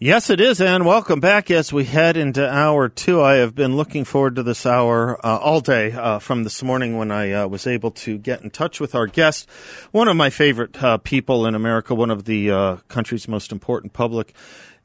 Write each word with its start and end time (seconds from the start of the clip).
Yes, 0.00 0.30
it 0.30 0.40
is, 0.40 0.60
and 0.60 0.86
welcome 0.86 1.18
back 1.18 1.50
as 1.50 1.72
we 1.72 1.82
head 1.82 2.16
into 2.16 2.48
hour 2.48 2.88
two. 2.88 3.20
I 3.20 3.38
have 3.38 3.56
been 3.56 3.74
looking 3.76 4.04
forward 4.04 4.36
to 4.36 4.44
this 4.44 4.64
hour 4.64 5.18
uh, 5.26 5.38
all 5.38 5.60
day 5.60 5.90
uh, 5.90 6.20
from 6.20 6.44
this 6.44 6.62
morning 6.62 6.96
when 6.96 7.10
I 7.10 7.32
uh, 7.32 7.48
was 7.48 7.66
able 7.66 7.90
to 7.90 8.16
get 8.16 8.40
in 8.40 8.50
touch 8.50 8.78
with 8.78 8.94
our 8.94 9.08
guest, 9.08 9.50
one 9.90 10.06
of 10.06 10.14
my 10.14 10.30
favorite 10.30 10.80
uh, 10.80 10.98
people 10.98 11.46
in 11.46 11.56
America, 11.56 11.96
one 11.96 12.12
of 12.12 12.26
the 12.26 12.48
uh, 12.48 12.76
country's 12.86 13.26
most 13.26 13.50
important 13.50 13.92
public 13.92 14.34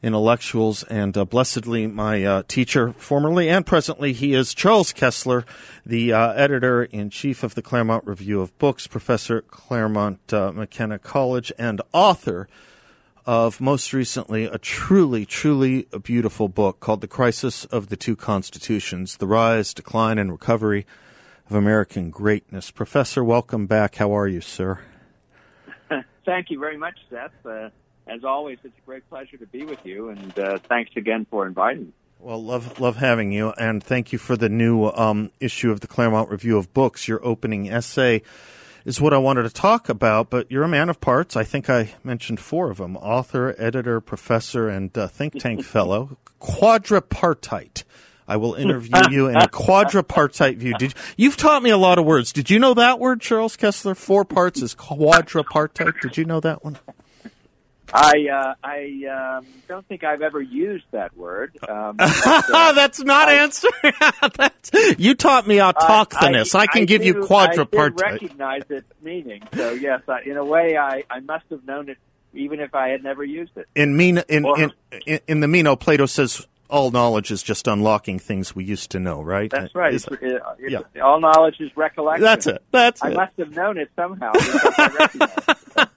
intellectuals, 0.02 0.82
and 0.86 1.16
uh, 1.16 1.26
blessedly 1.26 1.86
my 1.86 2.42
teacher, 2.48 2.92
formerly 2.94 3.50
and 3.50 3.68
presently. 3.68 4.14
He 4.14 4.34
is 4.34 4.56
Charles 4.56 4.94
Kesler, 4.94 5.46
the 5.86 6.12
editor 6.12 6.86
in 6.86 7.12
chief 7.12 7.44
of 7.44 7.54
the 7.54 7.62
Claremont 7.62 8.08
Review 8.08 8.42
of 8.42 8.58
Books, 8.58 8.88
professor 8.88 9.38
at 9.38 9.48
Claremont 9.50 10.32
McKenna 10.32 10.98
College, 10.98 11.52
and 11.60 11.84
author 11.94 12.48
of 13.26 13.62
most 13.62 13.94
recently 13.94 14.46
a 14.46 14.58
truly, 14.58 15.26
truly 15.26 15.88
beautiful 16.04 16.48
book 16.48 16.80
called 16.80 17.02
The 17.02 17.08
Crisis 17.08 17.66
of 17.66 17.90
the 17.90 17.96
Two 17.96 18.16
Constitutions 18.16 19.18
The 19.18 19.28
Rise, 19.28 19.74
Decline, 19.74 20.18
and 20.18 20.32
Recovery 20.32 20.86
of 21.50 21.56
American 21.56 22.10
Greatness. 22.10 22.72
Professor, 22.72 23.24
welcome 23.24 23.68
back. 23.68 23.96
How 23.96 24.16
are 24.16 24.28
you, 24.28 24.42
sir? 24.42 24.80
Thank 26.26 26.50
you 26.50 26.60
very 26.60 26.78
much, 26.78 26.98
Seth. 27.10 27.32
Uh, 27.46 27.70
as 28.08 28.24
always, 28.24 28.58
it's 28.64 28.78
a 28.78 28.86
great 28.86 29.08
pleasure 29.10 29.38
to 29.38 29.48
be 29.48 29.64
with 29.64 29.80
you, 29.86 30.10
and 30.10 30.40
uh, 30.40 30.58
thanks 30.68 30.92
again 30.98 31.26
for 31.30 31.48
inviting 31.48 31.86
me. 31.86 31.94
Well, 32.20 32.44
love 32.44 32.80
love 32.80 32.98
having 32.98 33.32
you, 33.32 33.52
and 33.58 33.84
thank 33.84 34.12
you 34.12 34.20
for 34.20 34.36
the 34.38 34.50
new 34.50 34.86
um, 34.92 35.32
issue 35.40 35.72
of 35.72 35.82
the 35.82 35.88
Claremont 35.88 36.30
Review 36.30 36.58
of 36.58 36.74
Books. 36.74 37.08
Your 37.08 37.26
opening 37.26 37.70
essay 37.70 38.22
is 38.86 39.00
what 39.00 39.14
I 39.14 39.18
wanted 39.18 39.44
to 39.44 39.50
talk 39.50 39.90
about. 39.90 40.30
But 40.30 40.52
you're 40.52 40.64
a 40.64 40.68
man 40.68 40.90
of 40.90 41.00
parts. 41.00 41.36
I 41.36 41.44
think 41.44 41.70
I 41.70 41.94
mentioned 42.04 42.40
four 42.40 42.70
of 42.70 42.78
them 42.78 42.98
author, 42.98 43.56
editor, 43.58 44.02
professor, 44.02 44.70
and 44.70 44.96
uh, 44.98 45.08
think 45.08 45.40
tank 45.40 45.64
fellow. 45.66 46.18
Quadripartite. 46.42 47.84
I 48.28 48.38
will 48.38 48.54
interview 48.54 49.02
you 49.12 49.28
in 49.28 49.36
a 49.36 49.48
quadripartite 49.48 50.58
view. 50.58 50.74
Did 50.78 50.94
you've 51.18 51.36
taught 51.36 51.62
me 51.62 51.70
a 51.70 51.78
lot 51.78 52.00
of 52.00 52.06
words? 52.06 52.32
Did 52.32 52.50
you 52.50 52.58
know 52.58 52.74
that 52.74 53.00
word, 53.00 53.20
Charles 53.20 53.58
Kesler? 53.58 53.98
Four 53.98 54.24
parts 54.24 54.62
is 54.62 54.74
quadripartite. 54.74 56.00
Did 56.02 56.18
you 56.18 56.26
know 56.26 56.40
that 56.40 56.64
one? 56.64 56.78
I 57.94 58.28
uh, 58.28 58.56
I 58.64 59.38
um, 59.38 59.46
don't 59.68 59.88
think 59.88 60.04
I've 60.04 60.24
ever 60.24 60.42
used 60.42 60.86
that 60.92 61.16
word. 61.16 61.56
Um, 61.68 61.98
but, 61.98 62.26
uh, 62.26 62.72
That's 62.74 63.02
not 63.02 63.30
I, 63.30 63.36
answering. 63.36 63.74
That's, 64.36 64.72
you 64.98 65.14
taught 65.14 65.46
me 65.48 65.58
autochthonous. 65.58 66.56
I, 66.56 66.60
I, 66.60 66.64
I 66.64 66.68
can 66.68 66.86
give 66.86 67.02
do, 67.02 67.08
you 67.08 67.14
quadripartite. 67.16 68.04
I 68.04 68.12
recognize 68.12 68.64
its 68.70 68.90
meaning. 69.04 69.44
So 69.54 69.74
yes, 69.74 70.02
in 70.26 70.38
a 70.38 70.46
way, 70.46 70.76
I, 70.76 71.04
I 71.10 71.20
must 71.20 71.46
have 71.52 71.66
known 71.66 71.90
it 71.90 71.98
even 72.34 72.60
if 72.60 72.74
I 72.74 72.90
had 72.90 73.04
never 73.04 73.24
used 73.24 73.56
it. 73.58 73.68
In 73.76 73.96
Meno, 73.96 74.24
in, 74.28 74.46
or, 74.46 74.60
in, 74.60 74.72
in, 75.06 75.20
in 75.28 75.40
the 75.42 75.48
Meno, 75.48 75.76
Plato 75.76 76.08
says 76.08 76.48
all 76.70 76.90
knowledge 76.90 77.30
is 77.30 77.44
just 77.44 77.68
unlocking 77.68 78.18
things 78.18 78.56
we 78.56 78.64
used 78.64 78.90
to 78.92 79.00
know, 79.00 79.22
right? 79.22 79.52
That's 79.52 79.76
right. 79.76 79.94
It's, 79.94 80.08
it, 80.08 80.42
yeah. 80.68 80.82
All 81.04 81.20
knowledge 81.20 81.60
is 81.60 81.70
recollection. 81.78 82.24
That's 82.24 82.48
it. 82.48 82.64
That's 82.72 83.04
I 83.04 83.12
it. 83.12 83.16
must 83.16 83.34
have 83.38 83.52
known 83.52 83.78
it 83.78 83.92
somehow. 83.96 84.32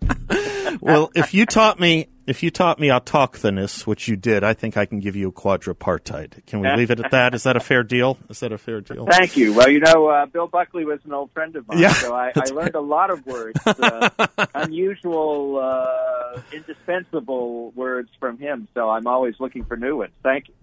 well, 0.81 1.11
if 1.15 1.35
you 1.35 1.47
taught 1.47 1.79
me 1.81 2.09
if 2.27 2.43
you 2.43 2.51
taught 2.51 2.81
me 2.81 2.89
autochthonous, 2.89 3.87
which 3.87 4.09
you 4.09 4.17
did, 4.17 4.43
I 4.43 4.53
think 4.53 4.77
I 4.77 4.85
can 4.85 4.99
give 4.99 5.15
you 5.15 5.29
a 5.29 5.33
quadripartite. 5.33 6.45
Can 6.47 6.61
we 6.61 6.69
leave 6.75 6.91
it 6.91 6.99
at 6.99 7.13
that? 7.13 7.35
Is 7.35 7.45
that 7.45 7.57
a 7.57 7.61
fair 7.61 7.85
deal? 7.85 8.19
Is 8.29 8.41
that 8.41 8.53
a 8.53 8.59
fair 8.59 8.81
deal? 8.81 9.07
Thank 9.07 9.37
you. 9.37 9.55
Well, 9.55 9.71
you 9.71 9.79
know, 9.79 10.09
uh, 10.09 10.27
Bill 10.27 10.49
Buckley 10.49 10.85
was 10.85 10.99
an 11.05 11.13
old 11.13 11.31
friend 11.31 11.55
of 11.55 11.69
mine, 11.69 11.79
yeah, 11.79 11.93
so 11.93 12.15
I, 12.15 12.33
I 12.35 12.51
learned 12.51 12.75
a 12.75 12.81
lot 12.81 13.11
of 13.11 13.25
words, 13.27 13.61
uh, 13.65 14.11
unusual, 14.55 15.59
uh, 15.59 16.41
indispensable 16.53 17.71
words 17.71 18.11
from 18.19 18.39
him. 18.39 18.67
So 18.75 18.91
I'm 18.91 19.07
always 19.07 19.37
looking 19.39 19.65
for 19.65 19.77
new 19.77 19.99
ones. 19.99 20.13
Thank 20.23 20.49
you. 20.49 20.55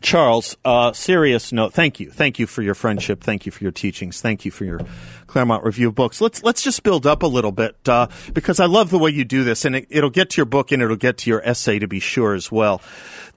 Charles, 0.00 0.56
uh, 0.64 0.92
serious 0.92 1.52
note. 1.52 1.72
Thank 1.72 1.98
you, 1.98 2.10
thank 2.10 2.38
you 2.38 2.46
for 2.46 2.62
your 2.62 2.74
friendship. 2.74 3.22
Thank 3.22 3.44
you 3.44 3.50
for 3.50 3.64
your 3.64 3.72
teachings. 3.72 4.20
Thank 4.20 4.44
you 4.44 4.50
for 4.50 4.64
your 4.64 4.80
Claremont 5.26 5.64
Review 5.64 5.88
of 5.88 5.96
Books. 5.96 6.20
Let's 6.20 6.44
let's 6.44 6.62
just 6.62 6.84
build 6.84 7.06
up 7.06 7.24
a 7.24 7.26
little 7.26 7.50
bit 7.50 7.76
uh, 7.88 8.06
because 8.32 8.60
I 8.60 8.66
love 8.66 8.90
the 8.90 8.98
way 8.98 9.10
you 9.10 9.24
do 9.24 9.42
this, 9.42 9.64
and 9.64 9.74
it, 9.74 9.86
it'll 9.90 10.10
get 10.10 10.30
to 10.30 10.36
your 10.36 10.46
book 10.46 10.70
and 10.70 10.80
it'll 10.80 10.96
get 10.96 11.18
to 11.18 11.30
your 11.30 11.42
essay 11.46 11.80
to 11.80 11.88
be 11.88 11.98
sure 11.98 12.34
as 12.34 12.52
well. 12.52 12.80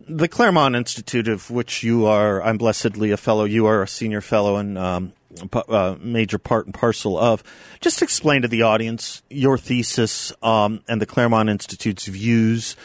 The 0.08 0.28
Claremont 0.28 0.76
Institute, 0.76 1.28
of 1.28 1.50
which 1.50 1.82
you 1.82 2.06
are, 2.06 2.42
I'm 2.42 2.58
blessedly 2.58 3.12
a 3.12 3.18
fellow. 3.18 3.46
You 3.46 3.66
are 3.66 3.82
a 3.82 3.88
senior 3.88 4.22
fellow 4.22 4.58
and 4.58 4.78
um, 4.78 5.14
uh, 5.54 5.96
major 6.00 6.38
part 6.38 6.66
and 6.66 6.74
parcel 6.74 7.18
of. 7.18 7.44
Just 7.80 8.02
explain 8.02 8.44
to 8.44 8.48
the 8.48 8.62
audience 8.62 9.24
your 9.30 9.58
thesis 9.58 10.32
um, 10.44 10.82
and 10.88 11.02
the 11.02 11.06
Claremont 11.06 11.50
Institute's 11.50 12.06
views 12.06 12.76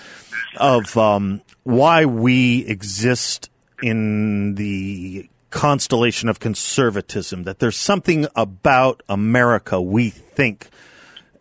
of 0.57 0.97
um, 0.97 1.43
why 1.65 2.05
we 2.07 2.65
exist 2.67 3.51
in 3.83 4.55
the 4.55 5.29
constellation 5.51 6.29
of 6.29 6.41
conservatism 6.41 7.45
that 7.45 7.59
there's 7.59 7.77
something 7.77 8.27
about 8.37 9.03
America 9.09 9.81
we 9.81 10.11
think 10.11 10.69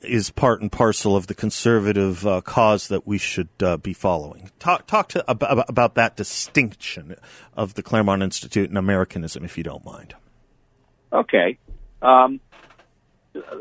is 0.02 0.30
part 0.30 0.62
and 0.62 0.72
parcel 0.72 1.16
of 1.16 1.28
the 1.28 1.34
conservative 1.34 2.26
uh, 2.26 2.40
cause 2.42 2.88
that 2.88 3.06
we 3.06 3.18
should 3.18 3.50
uh, 3.62 3.78
be 3.78 3.94
following. 3.94 4.50
Talk 4.60 4.88
talk 4.88 5.10
to 5.10 5.30
about, 5.30 5.70
about 5.70 5.96
that 5.96 6.16
distinction 6.16 7.16
of 7.56 7.74
the 7.74 7.84
Claremont 7.84 8.22
Institute 8.22 8.70
and 8.70 8.78
Americanism, 8.78 9.44
if 9.44 9.58
you 9.58 9.64
don't 9.64 9.84
mind. 9.84 10.14
Okay. 11.12 11.58
Um, 12.02 12.40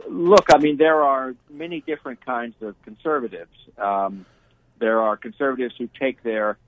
look, 0.08 0.46
I 0.52 0.58
mean, 0.58 0.76
there 0.76 1.02
are 1.02 1.34
many 1.50 1.80
different 1.80 2.24
kinds 2.24 2.54
of 2.60 2.80
conservatives. 2.82 3.56
Um, 3.78 4.26
there 4.78 5.00
are 5.00 5.16
conservatives 5.16 5.74
who 5.78 5.88
take 5.98 6.22
their 6.22 6.58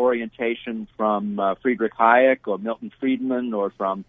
orientation 0.00 0.88
from 0.96 1.38
uh, 1.38 1.54
Friedrich 1.56 1.92
Hayek 1.94 2.38
or 2.46 2.58
Milton 2.58 2.90
Friedman 2.98 3.52
or 3.52 3.70
from 3.70 4.04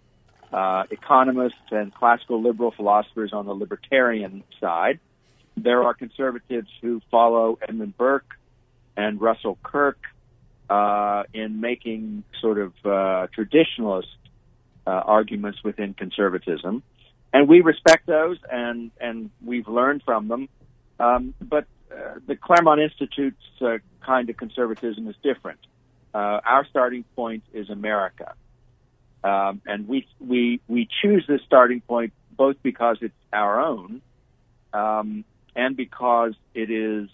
uh, 0.51 0.83
economists 0.89 1.69
and 1.69 1.93
classical 1.93 2.41
liberal 2.41 2.71
philosophers 2.71 3.31
on 3.33 3.45
the 3.45 3.53
libertarian 3.53 4.43
side. 4.59 4.99
There 5.57 5.83
are 5.83 5.93
conservatives 5.93 6.69
who 6.81 7.01
follow 7.11 7.59
Edmund 7.61 7.97
Burke 7.97 8.37
and 8.95 9.21
Russell 9.21 9.57
Kirk 9.63 9.99
uh, 10.69 11.23
in 11.33 11.59
making 11.59 12.23
sort 12.39 12.57
of 12.57 12.73
uh, 12.85 13.27
traditionalist 13.37 14.05
uh, 14.87 14.91
arguments 14.91 15.59
within 15.63 15.93
conservatism, 15.93 16.81
and 17.33 17.47
we 17.47 17.61
respect 17.61 18.07
those 18.07 18.37
and 18.49 18.91
and 18.99 19.29
we've 19.45 19.67
learned 19.67 20.01
from 20.03 20.27
them. 20.27 20.49
Um, 20.99 21.33
but 21.41 21.65
uh, 21.91 22.19
the 22.25 22.35
Claremont 22.35 22.81
Institute's 22.81 23.43
kind 24.01 24.29
of 24.29 24.37
conservatism 24.37 25.07
is 25.07 25.15
different 25.21 25.59
uh, 26.13 26.39
our 26.45 26.65
starting 26.69 27.03
point 27.15 27.43
is 27.53 27.69
America. 27.69 28.33
Um, 29.23 29.61
and 29.65 29.87
we, 29.87 30.07
we, 30.19 30.61
we 30.67 30.87
choose 31.01 31.25
this 31.27 31.41
starting 31.45 31.81
point 31.81 32.13
both 32.35 32.55
because 32.63 32.97
it's 33.01 33.13
our 33.31 33.59
own 33.61 34.01
um, 34.73 35.23
and 35.55 35.75
because 35.75 36.33
it 36.53 36.71
is, 36.71 37.09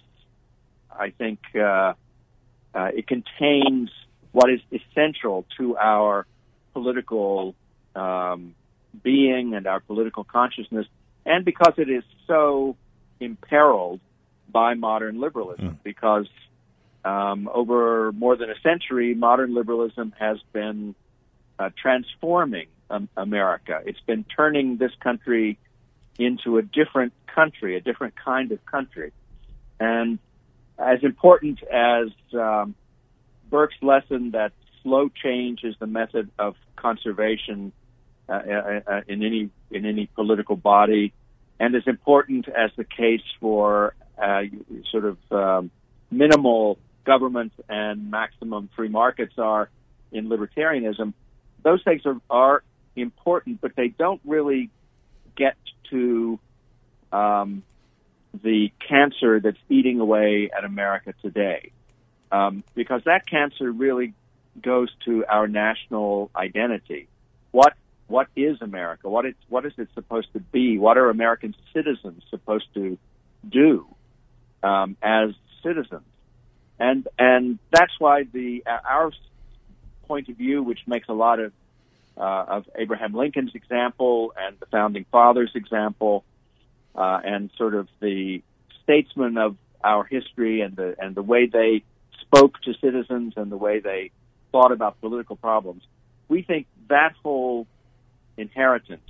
I 0.91 1.09
think, 1.09 1.40
uh, 1.56 1.94
uh, 2.74 2.89
it 2.94 3.07
contains 3.07 3.89
what 4.31 4.50
is 4.50 4.60
essential 4.72 5.45
to 5.57 5.77
our 5.77 6.27
political 6.74 7.56
um, 7.95 8.54
being 9.04 9.56
and 9.56 9.66
our 9.66 9.80
political 9.80 10.24
consciousness, 10.24 10.86
and 11.25 11.44
because 11.44 11.74
it 11.77 11.89
is 11.89 12.04
so 12.27 12.75
imperiled 13.19 14.00
by 14.50 14.75
modern 14.75 15.19
liberalism, 15.19 15.69
mm. 15.69 15.83
because 15.83 16.27
um, 17.06 17.50
over 17.54 18.12
more 18.12 18.36
than 18.36 18.50
a 18.50 18.60
century, 18.62 19.14
modern 19.14 19.54
liberalism 19.54 20.14
has 20.20 20.38
been 20.52 20.96
uh, 21.60 21.70
transforming 21.82 22.68
um, 22.90 23.10
America. 23.16 23.82
It's 23.86 24.00
been 24.02 24.24
turning 24.24 24.78
this 24.78 24.92
country 25.00 25.58
into 26.18 26.58
a 26.58 26.62
different 26.62 27.14
country, 27.28 27.76
a 27.76 27.82
different 27.82 28.16
kind 28.16 28.52
of 28.52 28.66
country. 28.66 29.12
And 29.80 30.20
as 30.78 31.04
important 31.04 31.62
as 31.64 32.10
um, 32.34 32.76
Burke's 33.50 33.82
lesson 33.82 34.32
that 34.32 34.52
slow 34.84 35.10
change 35.10 35.64
is 35.64 35.76
the 35.80 35.88
method 35.88 36.30
of 36.38 36.56
conservation 36.76 37.72
uh, 38.30 38.34
uh, 38.34 38.80
uh 38.86 39.02
in 39.08 39.24
any 39.24 39.50
in 39.72 39.86
any 39.86 40.08
political 40.16 40.58
body, 40.58 41.14
and 41.60 41.76
as 41.76 41.84
important 41.88 42.48
as 42.50 42.72
the 42.76 42.84
case 42.84 43.22
for 43.40 43.96
uh, 44.22 44.42
sort 44.92 45.06
of 45.06 45.18
um, 45.32 45.72
minimal 46.12 46.78
government 47.07 47.54
and 47.69 48.12
maximum 48.12 48.69
free 48.75 48.89
markets 48.89 49.33
are 49.38 49.69
in 50.12 50.27
libertarianism. 50.27 51.13
Those 51.63 51.81
things 51.83 52.01
are, 52.06 52.19
are 52.30 52.63
important, 52.98 53.62
but 53.62 53.71
they 53.77 53.88
don't 53.88 54.21
really 54.25 54.69
get 55.38 55.56
to 55.89 56.38
um, 57.13 57.63
the 58.44 58.71
cancer 58.88 59.39
that's 59.39 59.57
eating 59.69 60.01
away 60.01 60.50
at 60.56 60.65
America 60.65 61.13
today. 61.21 61.71
Um, 62.30 62.65
because 62.75 63.01
that 63.06 63.25
cancer 63.25 63.71
really 63.71 64.13
goes 64.62 64.89
to 65.06 65.25
our 65.25 65.48
national 65.48 66.30
identity. 66.36 67.07
What 67.51 67.74
what 68.07 68.27
is 68.36 68.62
America? 68.62 69.10
What 69.10 69.25
it's 69.25 69.39
what 69.48 69.65
is 69.65 69.71
it 69.77 69.88
supposed 69.94 70.33
to 70.33 70.39
be? 70.39 70.77
What 70.77 70.98
are 70.98 71.10
American 71.10 71.56
citizens 71.74 72.24
supposed 72.30 72.68
to 72.74 72.98
do 73.48 73.88
um, 74.62 74.98
as 75.01 75.30
citizens? 75.63 76.03
And 76.79 77.07
and 77.18 77.59
that's 77.71 77.94
why 78.00 78.24
the 78.24 78.63
our 78.68 79.12
point 80.07 80.29
of 80.29 80.38
view, 80.38 80.63
which 80.63 80.79
makes 80.88 81.09
a 81.09 81.13
lot 81.13 81.39
of 81.39 81.51
uh, 82.18 82.45
of 82.47 82.69
Abraham 82.75 83.13
Lincoln's 83.13 83.56
example 83.56 84.33
and 84.38 84.57
the 84.59 84.65
founding 84.68 85.06
fathers' 85.12 85.51
example, 85.56 86.24
uh, 86.95 87.19
and 87.24 87.50
sort 87.57 87.75
of 87.75 87.88
the 88.00 88.41
statesmen 88.83 89.38
of 89.38 89.56
our 89.83 90.03
history 90.03 90.62
and 90.62 90.75
the 90.75 90.95
and 91.00 91.15
the 91.15 91.24
way 91.24 91.47
they 91.47 91.83
spoke 92.21 92.59
to 92.62 92.74
citizens 92.81 93.33
and 93.38 93.51
the 93.51 93.57
way 93.57 93.79
they 93.79 94.12
thought 94.51 94.71
about 94.71 95.00
political 95.01 95.35
problems. 95.35 95.83
We 96.27 96.41
think 96.41 96.68
that 96.89 97.13
whole 97.24 97.68
inheritance 98.38 99.09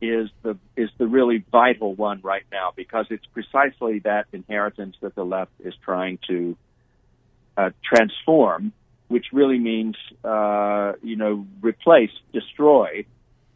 is 0.00 0.28
the 0.42 0.56
is 0.76 0.90
the 0.98 1.06
really 1.06 1.44
vital 1.50 1.94
one 1.94 2.20
right 2.22 2.44
now 2.52 2.72
because 2.74 3.06
it's 3.10 3.26
precisely 3.26 4.00
that 4.00 4.26
inheritance 4.32 4.96
that 5.00 5.14
the 5.14 5.24
left 5.24 5.52
is 5.60 5.74
trying 5.84 6.18
to 6.28 6.56
uh, 7.56 7.70
transform, 7.84 8.72
which 9.08 9.26
really 9.32 9.58
means 9.58 9.96
uh, 10.24 10.92
you 11.02 11.16
know 11.16 11.46
replace, 11.60 12.10
destroy, 12.32 13.04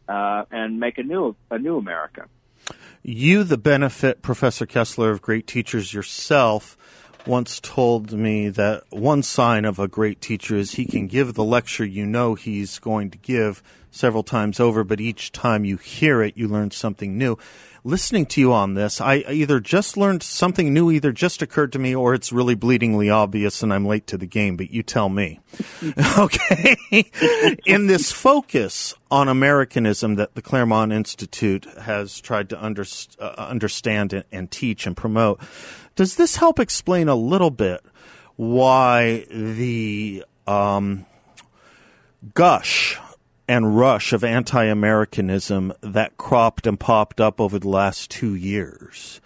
uh, 0.07 0.43
and 0.51 0.79
make 0.79 0.97
a 0.97 1.03
new 1.03 1.35
a 1.51 1.57
new 1.57 1.77
America. 1.77 2.25
You, 3.01 3.43
the 3.43 3.57
benefit, 3.57 4.21
Professor 4.21 4.65
Kesler, 4.65 5.11
of 5.11 5.21
great 5.21 5.47
teachers 5.47 5.93
yourself 5.93 6.77
once 7.25 7.59
told 7.59 8.11
me 8.11 8.49
that 8.49 8.83
one 8.89 9.23
sign 9.23 9.65
of 9.65 9.79
a 9.79 9.87
great 9.87 10.21
teacher 10.21 10.55
is 10.55 10.71
he 10.71 10.85
can 10.85 11.07
give 11.07 11.33
the 11.33 11.43
lecture 11.43 11.85
you 11.85 12.05
know 12.05 12.35
he's 12.35 12.79
going 12.79 13.09
to 13.11 13.17
give 13.17 13.61
several 13.91 14.23
times 14.23 14.59
over, 14.59 14.83
but 14.83 15.01
each 15.01 15.31
time 15.31 15.65
you 15.65 15.77
hear 15.77 16.21
it, 16.21 16.37
you 16.37 16.47
learn 16.47 16.71
something 16.71 17.17
new. 17.17 17.37
Listening 17.85 18.25
to 18.25 18.41
you 18.41 18.51
on 18.51 18.73
this, 18.73 18.99
I 18.99 19.17
either 19.29 19.61
just 19.61 19.95
learned 19.95 20.21
something 20.21 20.73
new, 20.73 20.91
either 20.91 21.13
just 21.13 21.41
occurred 21.41 21.71
to 21.73 21.79
me, 21.79 21.95
or 21.95 22.13
it's 22.13 22.31
really 22.31 22.55
bleedingly 22.55 23.11
obvious 23.13 23.63
and 23.63 23.73
I'm 23.73 23.85
late 23.85 24.05
to 24.07 24.17
the 24.17 24.25
game, 24.25 24.57
but 24.57 24.69
you 24.69 24.83
tell 24.83 25.07
me. 25.07 25.39
okay. 26.17 26.75
In 27.65 27.87
this 27.87 28.11
focus 28.11 28.93
on 29.09 29.29
Americanism 29.29 30.15
that 30.15 30.35
the 30.35 30.41
Claremont 30.41 30.91
Institute 30.91 31.65
has 31.81 32.19
tried 32.19 32.49
to 32.49 32.59
uh, 32.59 33.25
understand 33.37 34.13
and, 34.13 34.25
and 34.29 34.51
teach 34.51 34.85
and 34.85 34.95
promote, 34.95 35.39
does 35.99 36.15
this 36.15 36.37
help 36.37 36.61
explain 36.61 37.09
a 37.09 37.15
little 37.15 37.51
bit 37.51 37.81
why 38.37 39.25
the 39.29 40.23
um, 40.47 41.05
gush 42.33 42.97
and 43.49 43.77
rush 43.77 44.13
of 44.13 44.23
anti 44.23 44.63
Americanism 44.63 45.73
that 45.81 46.15
cropped 46.15 46.65
and 46.65 46.79
popped 46.79 47.19
up 47.19 47.41
over 47.41 47.59
the 47.59 47.67
last 47.67 48.09
two 48.09 48.33
years, 48.33 49.19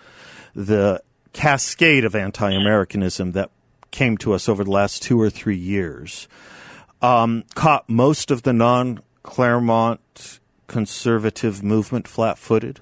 the 0.55 0.99
cascade 1.31 2.05
of 2.05 2.15
anti 2.15 2.51
Americanism 2.51 3.33
that 3.33 3.51
came 3.91 4.17
to 4.17 4.33
us 4.33 4.49
over 4.49 4.63
the 4.63 4.71
last 4.71 5.03
two 5.03 5.21
or 5.21 5.29
three 5.29 5.55
years, 5.55 6.27
um, 7.03 7.43
caught 7.53 7.87
most 7.87 8.31
of 8.31 8.41
the 8.41 8.53
non 8.53 8.99
Claremont 9.21 10.39
conservative 10.65 11.61
movement 11.61 12.07
flat 12.07 12.39
footed 12.39 12.79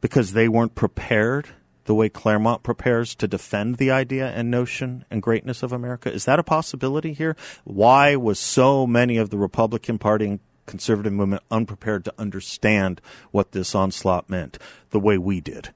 because 0.00 0.32
they 0.32 0.48
weren't 0.48 0.74
prepared 0.74 1.50
the 1.88 1.94
way 1.94 2.08
Claremont 2.08 2.62
prepares 2.62 3.14
to 3.16 3.26
defend 3.26 3.78
the 3.78 3.90
idea 3.90 4.28
and 4.28 4.50
notion 4.50 5.04
and 5.10 5.22
greatness 5.22 5.62
of 5.62 5.72
America? 5.72 6.12
Is 6.12 6.26
that 6.26 6.38
a 6.38 6.44
possibility 6.44 7.14
here? 7.14 7.34
Why 7.64 8.14
was 8.14 8.38
so 8.38 8.86
many 8.86 9.16
of 9.16 9.30
the 9.30 9.38
Republican 9.38 9.98
Party 9.98 10.26
and 10.26 10.40
conservative 10.68 11.12
movement 11.12 11.42
unprepared 11.50 12.04
to 12.04 12.14
understand 12.18 13.00
what 13.32 13.50
this 13.52 13.74
onslaught 13.74 14.30
meant 14.30 14.58
the 14.90 15.00
way 15.00 15.18
we 15.18 15.40
did. 15.40 15.70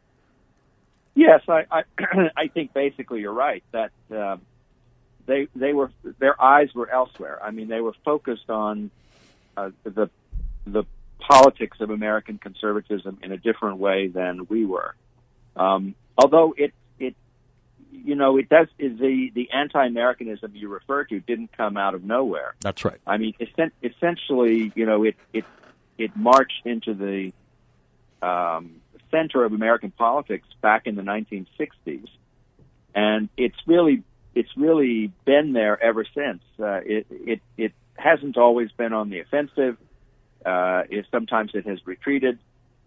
Yes, 1.14 1.40
I 1.48 1.64
I, 1.70 1.82
I 2.36 2.48
think 2.48 2.72
basically 2.72 3.20
you're 3.20 3.32
right 3.32 3.64
that 3.72 3.90
uh, 4.14 4.36
they 5.26 5.48
they 5.56 5.72
were 5.72 5.90
their 6.18 6.40
eyes 6.40 6.68
were 6.74 6.90
elsewhere. 6.90 7.40
I 7.42 7.50
mean, 7.50 7.68
they 7.68 7.80
were 7.80 7.94
focused 8.04 8.48
on 8.48 8.90
uh, 9.56 9.70
the 9.82 10.10
the 10.66 10.84
politics 11.18 11.78
of 11.80 11.90
American 11.90 12.38
conservatism 12.38 13.18
in 13.22 13.32
a 13.32 13.38
different 13.38 13.78
way 13.78 14.08
than 14.08 14.46
we 14.48 14.64
were. 14.64 14.94
Um, 15.56 15.94
although 16.16 16.54
it 16.56 16.72
it 16.98 17.14
you 17.90 18.14
know, 18.14 18.36
it 18.36 18.48
does 18.48 18.68
is 18.78 18.98
the 18.98 19.30
the 19.34 19.50
anti-Americanism 19.52 20.52
you 20.54 20.68
refer 20.68 21.04
to 21.04 21.20
didn't 21.20 21.56
come 21.56 21.76
out 21.76 21.94
of 21.94 22.04
nowhere. 22.04 22.54
That's 22.60 22.84
right. 22.84 22.98
I 23.06 23.18
mean, 23.18 23.34
essentially, 23.82 24.72
you 24.74 24.86
know, 24.86 25.04
it 25.04 25.16
it 25.32 25.44
it 25.98 26.16
marched 26.16 26.64
into 26.64 26.94
the 26.94 27.32
um, 28.26 28.80
center 29.10 29.44
of 29.44 29.52
American 29.52 29.90
politics 29.90 30.48
back 30.60 30.86
in 30.86 30.96
the 30.96 31.02
1960s, 31.02 32.08
and 32.94 33.28
it's 33.36 33.56
really 33.66 34.02
it's 34.34 34.56
really 34.56 35.12
been 35.24 35.52
there 35.52 35.82
ever 35.82 36.04
since. 36.14 36.42
Uh, 36.58 36.80
it 36.84 37.06
it 37.10 37.40
it 37.56 37.72
hasn't 37.94 38.36
always 38.36 38.70
been 38.72 38.92
on 38.92 39.10
the 39.10 39.20
offensive. 39.20 39.76
Uh, 40.44 40.82
it, 40.90 41.06
sometimes 41.10 41.52
it 41.54 41.66
has 41.66 41.78
retreated. 41.86 42.38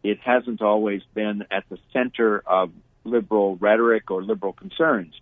It 0.05 0.19
hasn't 0.19 0.61
always 0.61 1.01
been 1.13 1.45
at 1.49 1.63
the 1.69 1.79
center 1.91 2.43
of 2.45 2.71
liberal 3.03 3.55
rhetoric 3.55 4.11
or 4.11 4.23
liberal 4.23 4.53
concerns. 4.53 5.13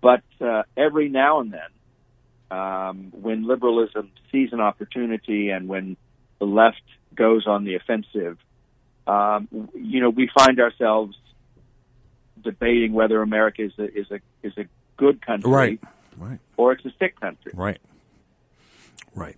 But 0.00 0.22
uh, 0.40 0.64
every 0.76 1.08
now 1.08 1.40
and 1.40 1.52
then, 1.52 2.58
um, 2.58 3.12
when 3.12 3.46
liberalism 3.46 4.10
sees 4.32 4.52
an 4.52 4.60
opportunity 4.60 5.50
and 5.50 5.68
when 5.68 5.96
the 6.40 6.46
left 6.46 6.82
goes 7.14 7.46
on 7.46 7.64
the 7.64 7.76
offensive, 7.76 8.38
um, 9.06 9.48
you 9.74 10.00
know, 10.00 10.10
we 10.10 10.28
find 10.36 10.60
ourselves 10.60 11.16
debating 12.42 12.92
whether 12.92 13.22
America 13.22 13.62
is 13.62 13.72
a 13.78 13.84
is 13.84 14.10
a 14.10 14.20
is 14.42 14.52
a 14.56 14.64
good 14.96 15.24
country, 15.24 15.50
right, 15.50 15.80
right, 16.16 16.38
or 16.56 16.72
it's 16.72 16.84
a 16.84 16.92
sick 16.98 17.18
country, 17.20 17.52
right. 17.54 17.78
Right. 19.14 19.36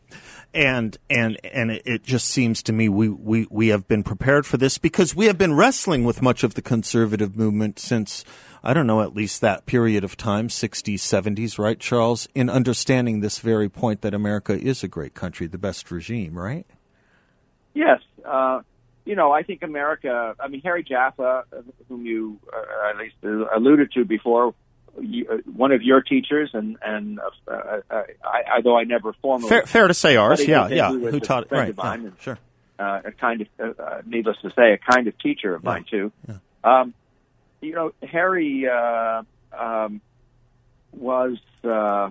And 0.54 0.96
and 1.08 1.38
and 1.44 1.70
it 1.70 2.02
just 2.02 2.28
seems 2.28 2.62
to 2.64 2.72
me 2.72 2.88
we, 2.88 3.08
we, 3.08 3.46
we 3.50 3.68
have 3.68 3.88
been 3.88 4.02
prepared 4.02 4.44
for 4.44 4.58
this 4.58 4.76
because 4.76 5.14
we 5.14 5.26
have 5.26 5.38
been 5.38 5.54
wrestling 5.54 6.04
with 6.04 6.20
much 6.20 6.44
of 6.44 6.54
the 6.54 6.62
conservative 6.62 7.36
movement 7.36 7.78
since 7.78 8.24
I 8.64 8.74
don't 8.74 8.86
know, 8.86 9.02
at 9.02 9.14
least 9.14 9.40
that 9.40 9.66
period 9.66 10.04
of 10.04 10.16
time, 10.16 10.46
60s, 10.46 10.94
70s, 10.94 11.58
right, 11.58 11.80
Charles, 11.80 12.28
in 12.32 12.48
understanding 12.48 13.18
this 13.18 13.40
very 13.40 13.68
point 13.68 14.02
that 14.02 14.14
America 14.14 14.52
is 14.56 14.84
a 14.84 14.88
great 14.88 15.14
country, 15.14 15.48
the 15.48 15.58
best 15.58 15.90
regime, 15.90 16.38
right? 16.38 16.64
Yes. 17.74 18.00
Uh, 18.24 18.60
you 19.04 19.16
know, 19.16 19.32
I 19.32 19.42
think 19.42 19.62
America, 19.62 20.36
I 20.38 20.46
mean, 20.46 20.60
Harry 20.62 20.84
Jaffa, 20.84 21.44
whom 21.88 22.06
you 22.06 22.38
uh, 22.52 22.90
at 22.90 22.98
least 22.98 23.16
alluded 23.54 23.90
to 23.92 24.04
before, 24.04 24.54
one 24.94 25.72
of 25.72 25.82
your 25.82 26.02
teachers, 26.02 26.50
and 26.52 26.76
and 26.82 27.18
uh, 27.48 27.80
uh, 27.90 28.02
I, 28.24 28.56
although 28.56 28.78
I 28.78 28.84
never 28.84 29.12
formally 29.14 29.48
fair, 29.48 29.66
fair 29.66 29.88
to 29.88 29.94
say 29.94 30.16
ours, 30.16 30.46
yeah, 30.46 30.68
yeah, 30.68 30.90
who 30.90 31.20
taught 31.20 31.44
it, 31.44 31.52
right, 31.52 31.74
yeah, 31.76 31.92
and, 31.94 32.12
sure, 32.20 32.38
uh, 32.78 33.00
a 33.04 33.12
kind 33.12 33.46
of, 33.58 33.80
uh, 33.80 34.02
needless 34.04 34.36
to 34.42 34.50
say, 34.50 34.72
a 34.72 34.78
kind 34.78 35.08
of 35.08 35.18
teacher 35.18 35.54
of 35.54 35.62
yeah. 35.62 35.70
mine 35.70 35.84
too. 35.90 36.12
Yeah. 36.28 36.34
Um, 36.64 36.94
you 37.60 37.74
know, 37.74 37.92
Harry 38.02 38.68
uh, 38.68 39.22
um, 39.58 40.00
was 40.92 41.38
uh, 41.64 42.10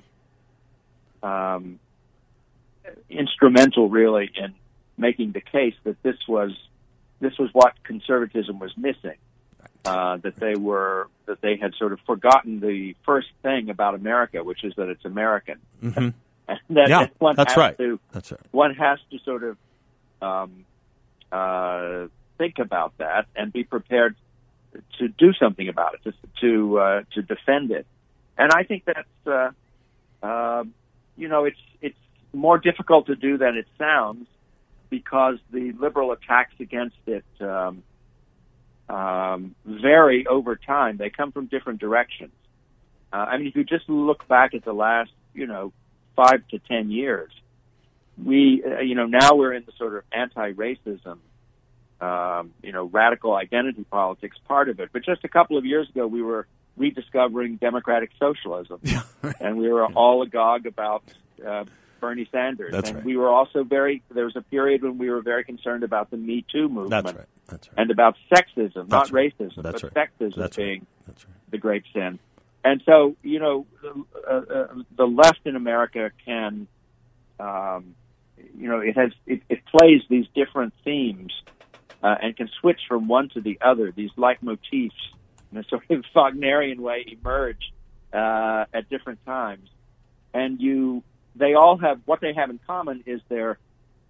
um, 1.21 1.79
instrumental, 3.09 3.89
really, 3.89 4.31
in 4.35 4.55
making 4.97 5.33
the 5.33 5.41
case 5.41 5.75
that 5.83 6.01
this 6.03 6.17
was 6.27 6.51
this 7.19 7.37
was 7.37 7.49
what 7.53 7.73
conservatism 7.83 8.59
was 8.59 8.71
missing 8.75 9.17
uh, 9.85 10.17
that 10.17 10.35
they 10.35 10.55
were 10.55 11.07
that 11.25 11.41
they 11.41 11.57
had 11.57 11.73
sort 11.75 11.93
of 11.93 11.99
forgotten 12.05 12.59
the 12.59 12.95
first 13.05 13.27
thing 13.41 13.69
about 13.69 13.95
America, 13.95 14.43
which 14.43 14.63
is 14.63 14.73
that 14.77 14.89
it's 14.89 15.05
American. 15.05 15.59
Mm-hmm. 15.83 15.97
and 16.47 16.59
that 16.69 16.89
yeah, 16.89 17.07
one 17.19 17.35
that's 17.35 17.53
has 17.53 17.57
right. 17.57 17.77
To, 17.77 17.99
that's 18.11 18.31
right. 18.31 18.41
One 18.51 18.75
has 18.75 18.99
to 19.11 19.19
sort 19.19 19.43
of 19.43 19.57
um, 20.21 20.65
uh, 21.31 22.07
think 22.37 22.59
about 22.59 22.97
that 22.97 23.25
and 23.35 23.51
be 23.51 23.63
prepared 23.63 24.15
to 24.99 25.07
do 25.07 25.33
something 25.33 25.67
about 25.67 25.95
it, 25.95 26.03
to 26.03 26.13
to, 26.41 26.79
uh, 26.79 27.03
to 27.13 27.21
defend 27.21 27.71
it. 27.71 27.85
And 28.37 28.51
I 28.51 28.63
think 28.63 28.85
that's 28.85 29.27
uh, 29.27 29.51
uh, 30.25 30.63
you 31.17 31.27
know 31.27 31.45
it's 31.45 31.59
it's 31.81 31.97
more 32.33 32.57
difficult 32.57 33.07
to 33.07 33.15
do 33.15 33.37
than 33.37 33.55
it 33.55 33.67
sounds 33.77 34.27
because 34.89 35.37
the 35.51 35.71
liberal 35.73 36.11
attacks 36.11 36.53
against 36.59 36.97
it. 37.07 37.25
Um, 37.39 37.83
um, 38.89 39.55
vary 39.65 40.25
over 40.27 40.55
time. 40.55 40.97
They 40.97 41.09
come 41.09 41.31
from 41.31 41.45
different 41.47 41.79
directions. 41.79 42.33
Uh, 43.13 43.17
I 43.17 43.37
mean, 43.37 43.47
if 43.47 43.55
you 43.55 43.63
just 43.63 43.89
look 43.89 44.27
back 44.27 44.53
at 44.53 44.63
the 44.63 44.73
last, 44.73 45.11
you 45.33 45.47
know, 45.47 45.73
five 46.15 46.47
to 46.49 46.59
ten 46.59 46.91
years, 46.91 47.31
we, 48.23 48.63
uh, 48.65 48.79
you 48.79 48.95
know, 48.95 49.05
now 49.05 49.35
we're 49.35 49.53
in 49.53 49.63
the 49.65 49.71
sort 49.77 49.95
of 49.95 50.03
anti-racism, 50.11 51.17
um, 51.99 52.53
you 52.61 52.71
know, 52.71 52.85
radical 52.85 53.35
identity 53.35 53.83
politics 53.89 54.37
part 54.47 54.69
of 54.69 54.79
it. 54.79 54.89
But 54.93 55.03
just 55.03 55.23
a 55.23 55.29
couple 55.29 55.57
of 55.57 55.65
years 55.65 55.89
ago, 55.89 56.07
we 56.07 56.21
were 56.21 56.47
rediscovering 56.77 57.57
democratic 57.57 58.11
socialism, 58.19 58.79
Yeah, 58.83 59.01
right. 59.21 59.35
and 59.39 59.57
we 59.57 59.69
were 59.69 59.85
all 59.85 60.21
agog 60.21 60.65
about 60.65 61.03
uh, 61.45 61.65
Bernie 62.01 62.27
Sanders. 62.31 62.71
That's 62.73 62.89
and 62.89 62.97
right. 62.97 63.05
we 63.05 63.15
were 63.15 63.29
also 63.29 63.63
very. 63.63 64.01
There 64.09 64.25
was 64.25 64.35
a 64.35 64.41
period 64.41 64.83
when 64.83 64.97
we 64.97 65.09
were 65.09 65.21
very 65.21 65.45
concerned 65.45 65.83
about 65.83 66.11
the 66.11 66.17
Me 66.17 66.43
Too 66.51 66.67
movement 66.67 67.05
That's 67.05 67.17
right. 67.17 67.27
That's 67.47 67.67
right. 67.69 67.77
and 67.77 67.91
about 67.91 68.15
sexism, 68.33 68.89
not 68.89 69.11
right. 69.11 69.33
racism, 69.39 69.61
That's 69.61 69.83
but 69.83 69.95
right. 69.95 70.09
sexism 70.19 70.35
That's 70.35 70.57
right. 70.57 70.65
being 70.65 70.87
That's 71.07 71.25
the 71.49 71.57
great 71.57 71.83
sin. 71.93 72.19
And 72.63 72.81
so, 72.85 73.15
you 73.23 73.39
know, 73.39 73.65
uh, 74.29 74.31
uh, 74.31 74.67
the 74.95 75.05
left 75.05 75.39
in 75.45 75.55
America 75.55 76.11
can, 76.25 76.67
um, 77.39 77.95
you 78.57 78.67
know, 78.67 78.79
it 78.79 78.95
has 78.97 79.11
it, 79.25 79.41
it 79.49 79.59
plays 79.65 80.01
these 80.09 80.25
different 80.35 80.73
themes 80.83 81.31
uh, 82.03 82.15
and 82.21 82.35
can 82.35 82.49
switch 82.59 82.79
from 82.87 83.07
one 83.07 83.29
to 83.29 83.41
the 83.41 83.57
other. 83.61 83.91
These 83.91 84.11
leitmotifs, 84.17 84.91
in 85.51 85.57
a 85.57 85.63
sort 85.69 85.89
of 85.89 86.03
Wagnerian 86.15 86.81
way, 86.81 87.05
emerge 87.07 87.73
uh, 88.13 88.65
at 88.73 88.89
different 88.89 89.25
times, 89.25 89.69
and 90.33 90.61
you 90.61 91.03
they 91.35 91.53
all 91.53 91.77
have 91.77 92.01
what 92.05 92.21
they 92.21 92.33
have 92.33 92.49
in 92.49 92.59
common 92.67 93.03
is 93.05 93.21
their 93.29 93.57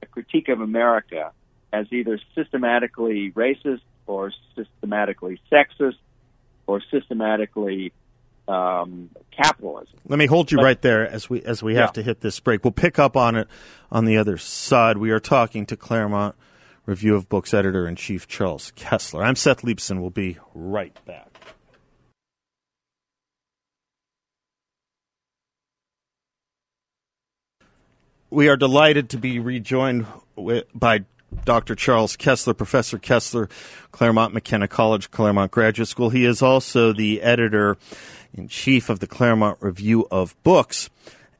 a 0.01 0.05
critique 0.05 0.49
of 0.49 0.61
America 0.61 1.31
as 1.73 1.85
either 1.91 2.19
systematically 2.35 3.31
racist 3.31 3.81
or 4.07 4.31
systematically 4.55 5.39
sexist 5.51 5.95
or 6.67 6.81
systematically 6.91 7.93
um, 8.47 9.09
capitalism. 9.31 9.93
Let 10.07 10.19
me 10.19 10.25
hold 10.25 10.51
you 10.51 10.57
But- 10.57 10.63
right 10.65 10.81
there 10.81 11.07
as 11.07 11.29
we 11.29 11.41
as 11.43 11.61
we 11.63 11.75
have 11.75 11.89
Yeah. 11.89 12.01
to 12.01 12.03
hit 12.03 12.21
this 12.21 12.39
break. 12.39 12.63
We'll 12.65 12.71
pick 12.71 12.97
up 12.99 13.15
on 13.15 13.35
it 13.35 13.47
on 13.91 14.05
the 14.05 14.17
other 14.17 14.37
side. 14.37 14.97
We 14.97 15.11
are 15.11 15.19
talking 15.19 15.65
to 15.67 15.77
Claremont 15.77 16.35
Review 16.85 17.15
of 17.15 17.29
Books 17.29 17.53
editor 17.53 17.87
in 17.87 17.95
chief 17.95 18.27
Charles 18.27 18.71
Kesler. 18.75 19.23
I'm 19.23 19.35
Seth 19.35 19.61
Leibsohn. 19.61 20.01
We'll 20.01 20.09
be 20.09 20.37
right 20.55 20.97
back. 21.05 21.30
We 28.31 28.47
are 28.47 28.55
delighted 28.55 29.09
to 29.09 29.17
be 29.17 29.39
rejoined 29.39 30.05
wi- 30.37 30.63
by 30.73 31.03
Dr. 31.43 31.75
Charles 31.75 32.15
Kesler, 32.15 32.55
Professor 32.55 32.97
Kesler, 32.97 33.51
Claremont 33.91 34.33
McKenna 34.33 34.69
College, 34.69 35.11
Claremont 35.11 35.51
Graduate 35.51 35.89
School. 35.89 36.11
He 36.11 36.23
is 36.23 36.41
also 36.41 36.93
the 36.93 37.21
editor 37.23 37.77
in 38.33 38.47
chief 38.47 38.87
of 38.87 39.01
the 39.01 39.07
Claremont 39.07 39.57
Review 39.59 40.07
of 40.09 40.41
Books. 40.43 40.89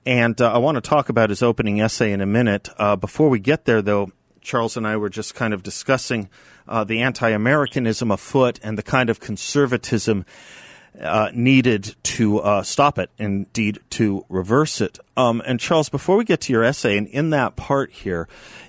And 0.06 0.42
uh, 0.42 0.52
I 0.52 0.58
want 0.58 0.76
to 0.76 0.82
talk 0.82 1.08
about 1.08 1.30
his 1.30 1.42
opening 1.42 1.80
essay 1.80 2.12
in 2.12 2.20
a 2.20 2.26
minute. 2.26 2.68
Uh, 2.76 2.98
before 2.98 3.30
we 3.30 3.40
get 3.40 3.64
there, 3.64 3.82
though, 3.82 4.12
Charles 4.42 4.76
and 4.76 4.86
I 4.86 4.98
were 4.98 5.10
just 5.10 5.34
kind 5.34 5.54
of 5.54 5.64
discussing 5.64 6.28
uh, 6.68 6.84
the 6.84 7.00
anti 7.00 7.30
Americanism 7.30 8.12
afoot 8.12 8.60
and 8.62 8.78
the 8.78 8.84
kind 8.84 9.10
of 9.10 9.22
conservatism 9.22 10.26
uh, 11.00 11.30
needed 11.34 11.96
to 12.04 12.40
uh, 12.40 12.64
stop 12.64 13.00
it, 13.00 13.10
indeed 13.18 13.80
to 13.92 14.26
reverse 14.30 14.82
it. 14.82 15.00
Um, 15.16 15.42
and 15.46 15.60
Charles, 15.60 15.90
before 15.90 16.18
we 16.18 16.26
get 16.26 16.42
to 16.42 16.54
your 16.54 16.64
essay, 16.64 16.98
and 16.98 17.08
in 17.08 17.30
that 17.32 17.56
part 17.56 17.92
here, 17.92 18.28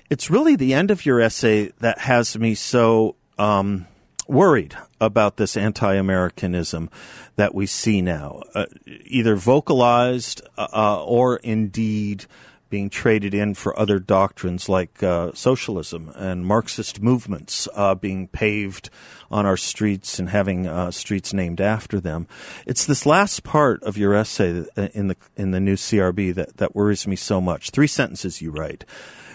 it's 0.09 0.29
really 0.29 0.55
the 0.55 0.73
end 0.73 0.91
of 0.91 1.05
your 1.05 1.19
essay 1.19 1.71
that 1.79 1.99
has 1.99 2.37
me 2.37 2.55
so 2.55 3.15
um, 3.37 3.87
worried 4.27 4.75
about 5.01 5.37
this 5.37 5.57
anti-Americanism 5.57 6.89
that 7.35 7.53
we 7.53 7.65
see 7.65 8.01
now, 8.01 8.41
uh, 8.55 8.65
either 9.05 9.35
vocalized 9.35 10.41
uh, 10.57 11.03
or 11.03 11.37
indeed 11.37 12.25
being 12.73 12.89
traded 12.89 13.35
in 13.35 13.53
for 13.53 13.79
other 13.79 13.99
doctrines 13.99 14.67
like 14.67 15.03
uh, 15.03 15.31
socialism 15.35 16.11
and 16.15 16.43
Marxist 16.43 16.99
movements 16.99 17.67
uh, 17.75 17.93
being 17.93 18.27
paved 18.27 18.89
on 19.29 19.45
our 19.45 19.55
streets 19.55 20.17
and 20.17 20.29
having 20.29 20.65
uh, 20.65 20.89
streets 20.89 21.33
named 21.33 21.61
after 21.61 21.99
them. 21.99 22.27
It's 22.65 22.87
this 22.87 23.05
last 23.05 23.43
part 23.43 23.83
of 23.83 23.95
your 23.95 24.15
essay 24.15 24.65
in 24.95 25.09
the 25.09 25.15
in 25.37 25.51
the 25.51 25.59
new 25.59 25.75
CRB 25.75 26.33
that, 26.33 26.57
that 26.57 26.75
worries 26.75 27.05
me 27.05 27.15
so 27.15 27.39
much. 27.39 27.69
Three 27.69 27.85
sentences 27.85 28.41
you 28.41 28.49
write. 28.49 28.85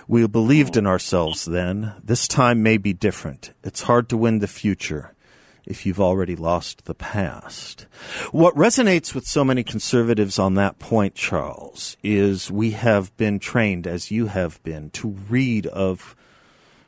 We 0.08 0.26
believed 0.26 0.76
in 0.76 0.88
ourselves 0.88 1.44
then. 1.44 1.92
This 2.02 2.26
time 2.26 2.64
may 2.64 2.76
be 2.76 2.92
different. 2.92 3.52
It's 3.62 3.82
hard 3.82 4.08
to 4.08 4.16
win 4.16 4.40
the 4.40 4.48
future 4.48 5.14
if 5.68 5.84
you've 5.84 6.00
already 6.00 6.34
lost 6.34 6.86
the 6.86 6.94
past. 6.94 7.86
What 8.32 8.54
resonates 8.54 9.14
with 9.14 9.26
so 9.26 9.44
many 9.44 9.62
conservatives 9.62 10.38
on 10.38 10.54
that 10.54 10.78
point, 10.78 11.14
Charles, 11.14 11.96
is 12.02 12.50
we 12.50 12.70
have 12.72 13.14
been 13.18 13.38
trained, 13.38 13.86
as 13.86 14.10
you 14.10 14.26
have 14.26 14.62
been, 14.62 14.90
to 14.90 15.08
read 15.28 15.66
of 15.66 16.16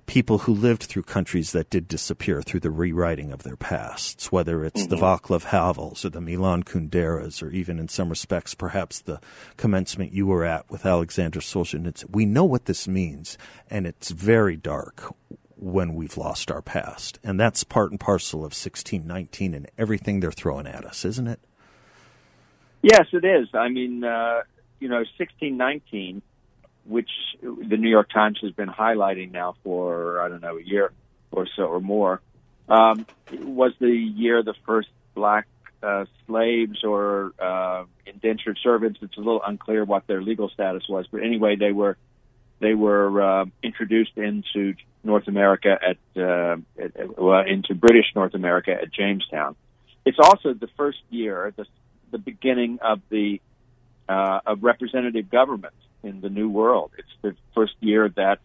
people 0.07 0.39
who 0.39 0.53
lived 0.53 0.83
through 0.83 1.05
countries 1.05 1.53
that 1.53 1.71
did 1.71 1.87
disappear 1.87 2.43
through 2.43 2.59
the 2.59 2.71
rewriting 2.71 3.33
of 3.33 3.45
their 3.45 3.55
pasts, 3.55 4.33
whether 4.33 4.65
it's 4.65 4.87
the 4.87 4.97
mm-hmm. 4.97 5.05
Václav 5.05 5.45
Havels 5.45 6.05
or 6.05 6.09
the 6.09 6.21
Milan 6.21 6.65
Kunderas, 6.65 7.43
or 7.43 7.51
even 7.51 7.79
in 7.79 7.87
some 7.87 8.09
respects, 8.09 8.55
perhaps 8.55 8.99
the 9.01 9.21
commencement 9.57 10.13
you 10.13 10.27
were 10.27 10.45
at 10.45 10.69
with 10.69 10.85
Alexander 10.85 11.39
Solzhenitsyn. 11.39 12.11
We 12.11 12.25
know 12.25 12.45
what 12.45 12.65
this 12.65 12.89
means, 12.89 13.39
and 13.69 13.87
it's 13.87 14.11
very 14.11 14.57
dark 14.57 15.15
when 15.61 15.95
we've 15.95 16.17
lost 16.17 16.51
our 16.51 16.63
past. 16.63 17.19
And 17.23 17.39
that's 17.39 17.65
part 17.65 17.91
and 17.91 18.01
parcel 18.01 18.41
of 18.41 18.53
1619 18.53 19.55
and 19.55 19.71
everything 19.77 20.21
they're 20.21 20.33
throwing 20.33 20.67
at 20.67 20.85
us, 20.85 21.05
isn't 21.05 21.29
it? 21.29 21.41
Yes, 22.83 23.07
it 23.13 23.25
is. 23.25 23.49
I 23.53 23.69
mean, 23.69 24.03
uh, 24.03 24.43
you 24.79 24.89
know, 24.89 25.05
1619, 25.19 26.23
which 26.87 27.11
the 27.43 27.77
New 27.77 27.91
York 27.91 28.09
Times 28.11 28.39
has 28.43 28.53
been 28.53 28.71
highlighting 28.71 29.33
now 29.33 29.55
for, 29.63 30.21
I 30.23 30.29
don't 30.29 30.41
know, 30.41 30.57
a 30.57 30.63
year 30.63 30.93
or 31.31 31.47
so 31.57 31.65
or 31.65 31.81
more, 31.81 32.23
um, 32.69 33.07
was 33.31 33.73
the 33.81 33.91
year 33.91 34.43
the 34.43 34.55
first 34.65 34.89
black 35.15 35.47
uh, 35.83 36.07
slaves 36.27 36.83
or 36.85 37.33
uh, 37.39 37.85
indentured 38.07 38.59
servants. 38.63 38.99
It's 39.03 39.17
a 39.17 39.21
little 39.21 39.43
unclear 39.47 39.85
what 39.85 40.07
their 40.07 40.23
legal 40.23 40.49
status 40.49 40.85
was, 40.89 41.07
but 41.11 41.23
anyway, 41.23 41.57
they 41.57 41.73
were 41.73 41.99
they 42.61 42.75
were 42.75 43.23
uh, 43.23 43.45
introduced 43.63 44.17
into 44.17 44.75
North 45.03 45.29
America 45.29 45.79
at, 45.83 45.97
uh, 46.23 46.57
at, 46.79 47.49
into 47.49 47.75
British 47.75 48.07
North 48.15 48.35
America 48.35 48.71
at 48.73 48.93
Jamestown. 48.93 49.57
It's 50.05 50.19
also 50.19 50.55
the 50.55 50.69
first 50.77 50.99
year, 51.11 51.53
the, 51.57 51.67
the 52.11 52.19
beginning 52.19 52.79
of 52.83 53.01
the 53.09 53.41
uh, 54.09 54.41
of 54.45 54.63
representative 54.63 55.31
government 55.31 55.75
in 56.03 56.21
the 56.21 56.29
New 56.29 56.49
World. 56.49 56.91
It's 56.99 57.09
the 57.23 57.37
first 57.55 57.75
year 57.81 58.09
that 58.17 58.41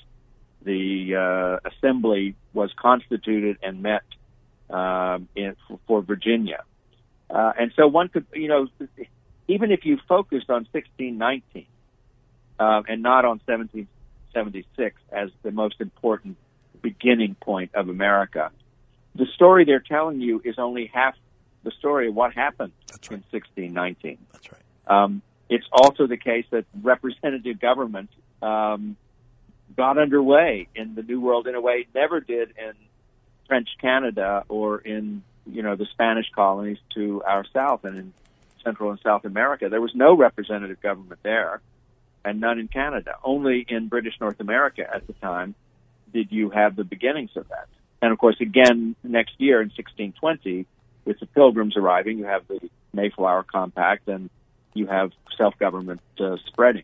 the 0.64 1.16
uh, 1.16 1.70
Assembly 1.70 2.36
was 2.54 2.72
constituted 2.76 3.58
and 3.64 3.82
met 3.82 4.04
um, 4.70 5.28
in, 5.36 5.56
for, 5.68 5.80
for 5.88 6.02
Virginia. 6.02 6.64
Uh, 7.30 7.54
and 7.58 7.72
so 7.76 7.88
one 7.88 8.10
could, 8.10 8.26
you 8.34 8.48
know, 8.48 8.68
even 9.48 9.72
if 9.72 9.86
you 9.86 9.98
focused 10.08 10.50
on 10.50 10.68
1619 10.72 11.66
uh, 12.60 12.82
and 12.88 13.02
not 13.02 13.26
on 13.26 13.40
1776 14.36 15.02
as 15.12 15.30
the 15.44 15.52
most 15.52 15.80
important 15.80 16.38
beginning 16.82 17.36
point 17.36 17.72
of 17.74 17.90
America, 17.90 18.52
the 19.16 19.26
story 19.36 19.66
they're 19.66 19.80
telling 19.80 20.22
you 20.22 20.42
is 20.44 20.56
only 20.58 20.92
half 20.94 21.16
the 21.64 21.72
story 21.72 22.10
of 22.10 22.16
what 22.16 22.34
happened 22.34 22.74
That's 22.88 23.08
in 23.10 23.24
1619. 23.32 24.18
That's 24.32 24.52
right. 24.52 24.62
Um, 24.88 25.22
it's 25.50 25.66
also 25.72 26.08
the 26.08 26.18
case 26.18 26.46
that 26.52 26.66
representative 26.82 27.60
government 27.60 28.10
um, 28.42 28.98
got 29.76 29.98
underway 29.98 30.68
in 30.76 30.96
the 30.96 31.04
New 31.04 31.22
World 31.22 31.48
in 31.48 31.56
a 31.56 31.62
way 31.62 31.88
never 31.94 32.20
did 32.20 32.54
in 32.58 32.74
French 33.48 33.70
Canada 33.80 34.44
or 34.48 34.80
in 34.80 35.24
you 35.46 35.62
know 35.62 35.76
the 35.76 35.86
Spanish 35.92 36.28
colonies 36.34 36.78
to 36.96 37.22
our 37.24 37.46
south 37.54 37.86
and 37.86 37.98
in 37.98 38.14
Central 38.64 38.90
and 38.92 39.00
South 39.02 39.26
America. 39.26 39.70
There 39.70 39.82
was 39.82 39.94
no 39.94 40.16
representative 40.16 40.82
government 40.82 41.20
there, 41.24 41.62
and 42.26 42.42
none 42.42 42.60
in 42.60 42.68
Canada. 42.68 43.16
Only 43.24 43.66
in 43.68 43.88
British 43.88 44.20
North 44.20 44.40
America 44.40 44.86
at 44.92 45.06
the 45.08 45.14
time 45.14 45.56
did 46.12 46.32
you 46.32 46.50
have 46.50 46.76
the 46.76 46.84
beginnings 46.84 47.32
of 47.36 47.48
that. 47.50 47.68
And 48.02 48.12
of 48.12 48.18
course, 48.18 48.38
again 48.42 48.96
next 49.04 49.36
year 49.38 49.62
in 49.62 49.68
1620, 49.70 50.66
with 51.06 51.20
the 51.20 51.28
Pilgrims 51.28 51.78
arriving, 51.78 52.18
you 52.18 52.26
have 52.26 52.48
the 52.48 52.60
Mayflower 52.94 53.44
Compact 53.44 54.08
and 54.08 54.30
you 54.74 54.88
have 54.88 55.12
self-government 55.38 56.02
uh, 56.20 56.38
spreading. 56.48 56.84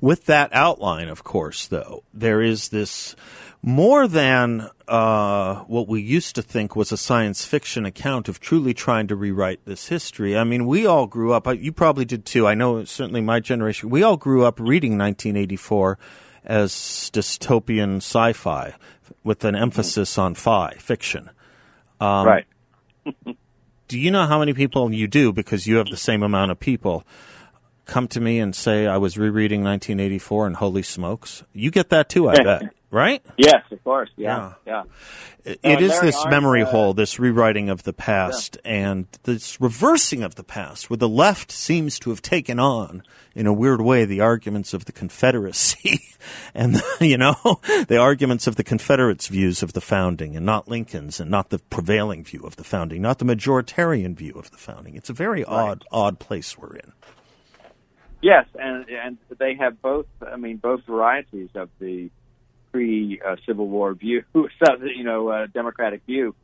With 0.00 0.26
that 0.26 0.50
outline, 0.52 1.08
of 1.08 1.24
course, 1.24 1.66
though, 1.66 2.04
there 2.12 2.40
is 2.40 2.68
this 2.68 3.14
more 3.62 4.08
than 4.08 4.68
uh, 4.88 5.56
what 5.64 5.86
we 5.86 6.02
used 6.02 6.34
to 6.34 6.42
think 6.42 6.74
was 6.74 6.90
a 6.90 6.96
science 6.96 7.44
fiction 7.44 7.86
account 7.86 8.28
of 8.28 8.40
truly 8.40 8.74
trying 8.74 9.06
to 9.06 9.16
rewrite 9.16 9.64
this 9.64 9.86
history. 9.88 10.36
I 10.36 10.42
mean, 10.42 10.66
we 10.66 10.84
all 10.84 11.06
grew 11.06 11.32
up, 11.32 11.46
you 11.46 11.72
probably 11.72 12.04
did 12.04 12.26
too. 12.26 12.46
I 12.46 12.54
know 12.54 12.84
certainly 12.84 13.20
my 13.20 13.38
generation, 13.38 13.88
we 13.88 14.02
all 14.02 14.16
grew 14.16 14.44
up 14.44 14.58
reading 14.58 14.98
1984 14.98 15.98
as 16.44 16.72
dystopian 17.12 17.96
sci 17.96 18.32
fi 18.32 18.74
with 19.22 19.44
an 19.44 19.54
emphasis 19.54 20.18
on 20.18 20.34
fi, 20.34 20.74
fiction. 20.78 21.30
Um, 22.00 22.26
right. 22.26 22.46
do 23.92 24.00
you 24.00 24.10
know 24.10 24.26
how 24.26 24.38
many 24.38 24.54
people 24.54 24.92
you 24.92 25.06
do 25.06 25.32
because 25.32 25.66
you 25.66 25.76
have 25.76 25.86
the 25.86 25.96
same 25.96 26.22
amount 26.22 26.50
of 26.50 26.58
people 26.58 27.04
come 27.86 28.08
to 28.08 28.20
me 28.20 28.38
and 28.38 28.54
say 28.54 28.86
I 28.86 28.96
was 28.96 29.18
rereading 29.18 29.62
1984 29.62 30.46
and 30.46 30.56
holy 30.56 30.82
smokes? 30.82 31.42
You 31.52 31.70
get 31.70 31.90
that 31.90 32.08
too, 32.08 32.28
I 32.28 32.42
bet, 32.42 32.74
right? 32.90 33.24
Yes, 33.36 33.64
of 33.70 33.82
course. 33.84 34.10
Yeah, 34.16 34.54
yeah. 34.66 34.84
It, 35.44 35.58
Uh, 35.64 35.70
it 35.70 35.80
is 35.82 36.00
this 36.00 36.24
memory 36.26 36.62
uh, 36.62 36.66
hole, 36.66 36.94
this 36.94 37.18
rewriting 37.18 37.68
of 37.68 37.82
the 37.82 37.92
past, 37.92 38.58
and 38.64 39.06
this 39.24 39.60
reversing 39.60 40.22
of 40.22 40.36
the 40.36 40.44
past, 40.44 40.88
where 40.88 40.96
the 40.96 41.08
left 41.08 41.50
seems 41.50 41.98
to 42.00 42.10
have 42.10 42.22
taken 42.22 42.60
on, 42.60 43.02
in 43.34 43.48
a 43.48 43.52
weird 43.52 43.80
way, 43.80 44.04
the 44.04 44.20
arguments 44.20 44.72
of 44.72 44.84
the 44.84 44.92
Confederacy, 44.92 46.00
and 46.54 46.80
you 47.00 47.16
know, 47.18 47.34
the 47.88 47.98
arguments 47.98 48.46
of 48.46 48.54
the 48.54 48.62
Confederates' 48.62 49.26
views 49.26 49.64
of 49.64 49.72
the 49.72 49.80
founding, 49.80 50.36
and 50.36 50.46
not 50.46 50.68
Lincoln's, 50.68 51.18
and 51.18 51.28
not 51.30 51.50
the 51.50 51.58
prevailing 51.58 52.22
view 52.22 52.42
of 52.44 52.54
the 52.54 52.64
founding, 52.64 53.02
not 53.02 53.18
the 53.18 53.24
majoritarian 53.24 54.14
view 54.14 54.34
of 54.34 54.52
the 54.52 54.58
founding. 54.58 54.94
It's 54.94 55.10
a 55.10 55.14
very 55.14 55.44
odd, 55.44 55.84
odd 55.90 56.20
place 56.20 56.56
we're 56.56 56.76
in. 56.76 56.92
Yes, 58.22 58.46
and 58.54 58.86
and 58.88 59.18
they 59.36 59.54
have 59.54 59.82
both. 59.82 60.06
I 60.24 60.36
mean, 60.36 60.58
both 60.58 60.84
varieties 60.86 61.50
of 61.56 61.70
the 61.80 62.08
pre-Civil 62.70 63.68
War 63.68 63.92
view, 63.94 64.22
you 64.34 65.04
know, 65.04 65.28
uh, 65.28 65.46
democratic 65.46 66.02
view 66.06 66.34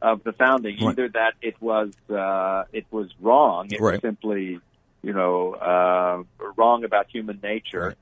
of 0.00 0.24
the 0.24 0.32
founding. 0.32 0.76
Right. 0.80 0.92
Either 0.92 1.08
that 1.10 1.34
it 1.42 1.60
was 1.60 1.90
uh, 2.10 2.64
it 2.72 2.86
was 2.90 3.10
wrong, 3.20 3.68
it 3.70 3.80
Right. 3.80 3.92
was 3.92 4.00
simply, 4.00 4.60
you 5.02 5.12
know, 5.12 5.52
uh, 5.54 6.22
wrong 6.56 6.84
about 6.84 7.06
human 7.10 7.38
nature, 7.42 7.96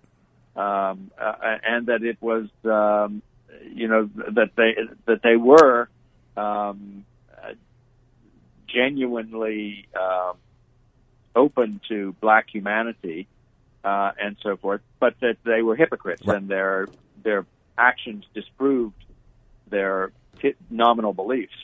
um, 0.54 1.10
uh, 1.20 1.34
and 1.64 1.86
that 1.86 2.04
it 2.04 2.18
was, 2.20 2.46
um, 2.64 3.20
you 3.74 3.88
know, 3.88 4.08
that 4.14 4.50
they 4.56 4.76
that 5.06 5.22
they 5.24 5.36
were 5.36 5.88
um, 6.36 7.04
uh, 7.36 7.54
genuinely. 8.68 9.88
Um, 10.00 10.36
open 11.36 11.80
to 11.88 12.14
black 12.20 12.46
humanity 12.52 13.26
uh, 13.84 14.12
and 14.20 14.36
so 14.42 14.56
forth, 14.56 14.80
but 15.00 15.14
that 15.20 15.36
they 15.44 15.62
were 15.62 15.76
hypocrites 15.76 16.22
Right. 16.26 16.36
and 16.38 16.48
their 16.48 16.88
their 17.22 17.46
actions 17.76 18.24
disproved 18.34 18.94
their 19.68 20.12
nominal 20.70 21.12
beliefs. 21.12 21.54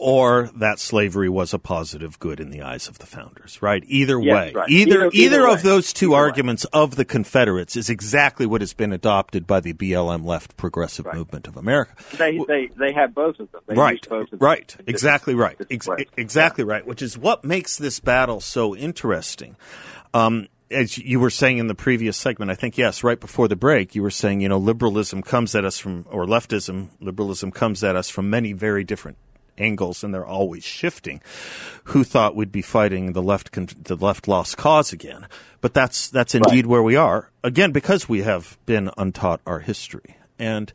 Or 0.00 0.50
that 0.56 0.78
slavery 0.78 1.28
was 1.28 1.52
a 1.54 1.58
positive 1.58 2.18
good 2.18 2.40
in 2.40 2.50
the 2.50 2.62
eyes 2.62 2.88
of 2.88 2.98
the 2.98 3.06
founders, 3.06 3.60
right? 3.62 3.84
Either 3.86 4.18
Yes, 4.20 4.34
way, 4.34 4.52
right. 4.54 4.68
either 4.70 5.06
Either- 5.06 5.10
either 5.12 5.46
of 5.46 5.56
way. 5.56 5.62
those 5.62 5.92
two 5.92 6.06
Either 6.14 6.22
way. 6.22 6.28
arguments 6.28 6.64
of 6.72 6.96
the 6.96 7.04
Confederates 7.04 7.76
is 7.76 7.90
exactly 7.90 8.46
what 8.46 8.60
has 8.62 8.72
been 8.72 8.92
adopted 8.92 9.46
by 9.46 9.60
the 9.60 9.72
BLM 9.74 10.24
left 10.24 10.56
progressive 10.56 11.06
Right. 11.06 11.16
movement 11.16 11.46
of 11.46 11.56
America. 11.56 11.92
They 12.16 12.38
they 12.48 12.70
they 12.78 12.92
have 12.92 13.14
both 13.14 13.38
of 13.38 13.52
them. 13.52 13.60
They 13.66 13.74
right, 13.74 14.08
both 14.08 14.24
of 14.32 14.38
them 14.38 14.38
right, 14.40 14.76
exactly 14.86 15.34
right, 15.34 15.56
Ex- 15.70 15.88
exactly 16.16 16.64
right. 16.64 16.86
Which 16.86 17.02
is 17.02 17.18
what 17.18 17.44
makes 17.44 17.76
this 17.76 18.00
battle 18.00 18.40
so 18.40 18.74
interesting. 18.74 19.56
Um, 20.14 20.48
as 20.72 20.96
you 20.98 21.18
were 21.18 21.30
saying 21.30 21.58
in 21.58 21.66
the 21.66 21.74
previous 21.74 22.16
segment, 22.16 22.50
I 22.50 22.54
think 22.54 22.78
yes, 22.78 23.02
right 23.02 23.18
before 23.18 23.48
the 23.48 23.56
break, 23.56 23.94
you 23.96 24.02
were 24.02 24.10
saying 24.10 24.40
you 24.40 24.48
know 24.48 24.58
liberalism 24.58 25.20
comes 25.22 25.54
at 25.54 25.64
us 25.64 25.78
from 25.78 26.06
or 26.10 26.26
leftism, 26.26 26.90
liberalism 27.00 27.50
comes 27.50 27.82
at 27.82 27.96
us 27.96 28.08
from 28.08 28.30
many 28.30 28.52
very 28.52 28.84
different 28.84 29.16
angles, 29.58 30.02
and 30.02 30.12
they're 30.12 30.26
always 30.26 30.64
shifting. 30.64 31.20
Who 31.84 32.04
thought 32.04 32.36
we'd 32.36 32.52
be 32.52 32.62
fighting 32.62 33.12
the 33.12 33.22
left 33.22 33.52
con- 33.52 33.68
the 33.82 33.96
left 33.96 34.28
lost 34.28 34.56
cause 34.56 34.92
again? 34.92 35.26
But 35.60 35.74
that's 35.74 36.08
that's 36.08 36.34
indeed 36.34 36.66
where 36.66 36.82
we 36.82 36.96
are 36.96 37.30
again 37.44 37.72
because 37.72 38.08
we 38.08 38.22
have 38.22 38.58
been 38.66 38.90
untaught 38.96 39.40
our 39.46 39.60
history 39.60 40.16
and 40.40 40.72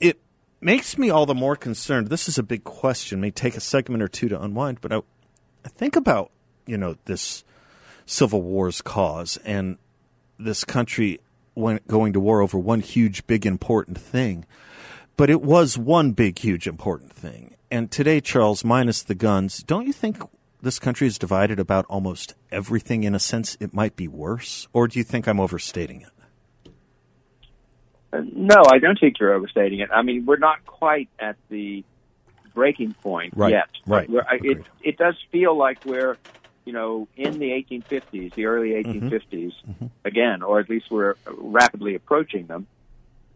it 0.00 0.18
makes 0.60 0.98
me 0.98 1.10
all 1.10 1.26
the 1.26 1.34
more 1.34 1.54
concerned. 1.54 2.08
This 2.08 2.28
is 2.28 2.38
a 2.38 2.42
big 2.42 2.64
question. 2.64 3.20
May 3.20 3.30
take 3.30 3.56
a 3.56 3.60
segment 3.60 4.02
or 4.02 4.08
two 4.08 4.28
to 4.28 4.42
unwind, 4.42 4.80
but 4.80 4.92
I, 4.92 4.96
I 5.64 5.68
think 5.68 5.94
about 5.94 6.32
you 6.66 6.78
know 6.78 6.96
this 7.04 7.44
civil 8.06 8.42
war's 8.42 8.80
cause 8.80 9.36
and 9.44 9.78
this 10.38 10.64
country 10.64 11.20
went 11.54 11.86
going 11.86 12.12
to 12.12 12.20
war 12.20 12.40
over 12.40 12.58
one 12.58 12.80
huge, 12.80 13.26
big, 13.26 13.46
important 13.46 13.98
thing. 13.98 14.44
But 15.16 15.30
it 15.30 15.40
was 15.40 15.78
one 15.78 16.12
big, 16.12 16.38
huge, 16.38 16.66
important 16.66 17.12
thing. 17.12 17.54
And 17.70 17.90
today, 17.90 18.20
Charles, 18.20 18.64
minus 18.64 19.02
the 19.02 19.14
guns, 19.14 19.62
don't 19.62 19.86
you 19.86 19.92
think 19.92 20.18
this 20.62 20.78
country 20.78 21.06
is 21.06 21.18
divided 21.18 21.58
about 21.58 21.84
almost 21.86 22.34
everything? 22.52 23.04
In 23.04 23.14
a 23.14 23.18
sense, 23.18 23.56
it 23.60 23.74
might 23.74 23.96
be 23.96 24.06
worse, 24.08 24.68
or 24.72 24.86
do 24.88 24.98
you 24.98 25.04
think 25.04 25.26
I'm 25.26 25.40
overstating 25.40 26.02
it? 26.02 26.70
Uh, 28.12 28.22
No, 28.32 28.62
I 28.70 28.78
don't 28.78 28.98
think 28.98 29.18
you're 29.18 29.32
overstating 29.34 29.80
it. 29.80 29.90
I 29.92 30.02
mean, 30.02 30.26
we're 30.26 30.36
not 30.38 30.64
quite 30.64 31.08
at 31.18 31.36
the 31.48 31.84
breaking 32.54 32.94
point 33.02 33.34
Right, 33.36 33.50
yet. 33.52 33.68
right. 33.86 34.08
We're, 34.08 34.22
I, 34.22 34.38
it 34.42 34.64
it 34.82 34.96
does 34.96 35.16
feel 35.30 35.56
like 35.56 35.84
we're, 35.84 36.16
you 36.64 36.72
know, 36.72 37.06
in 37.16 37.38
the 37.38 37.50
1850s, 37.50 38.32
the 38.34 38.46
early 38.46 38.70
1850s 38.82 39.52
again, 40.04 40.42
or 40.42 40.60
at 40.60 40.70
least 40.70 40.90
we're 40.90 41.16
rapidly 41.36 41.96
approaching 41.96 42.46
them, 42.46 42.66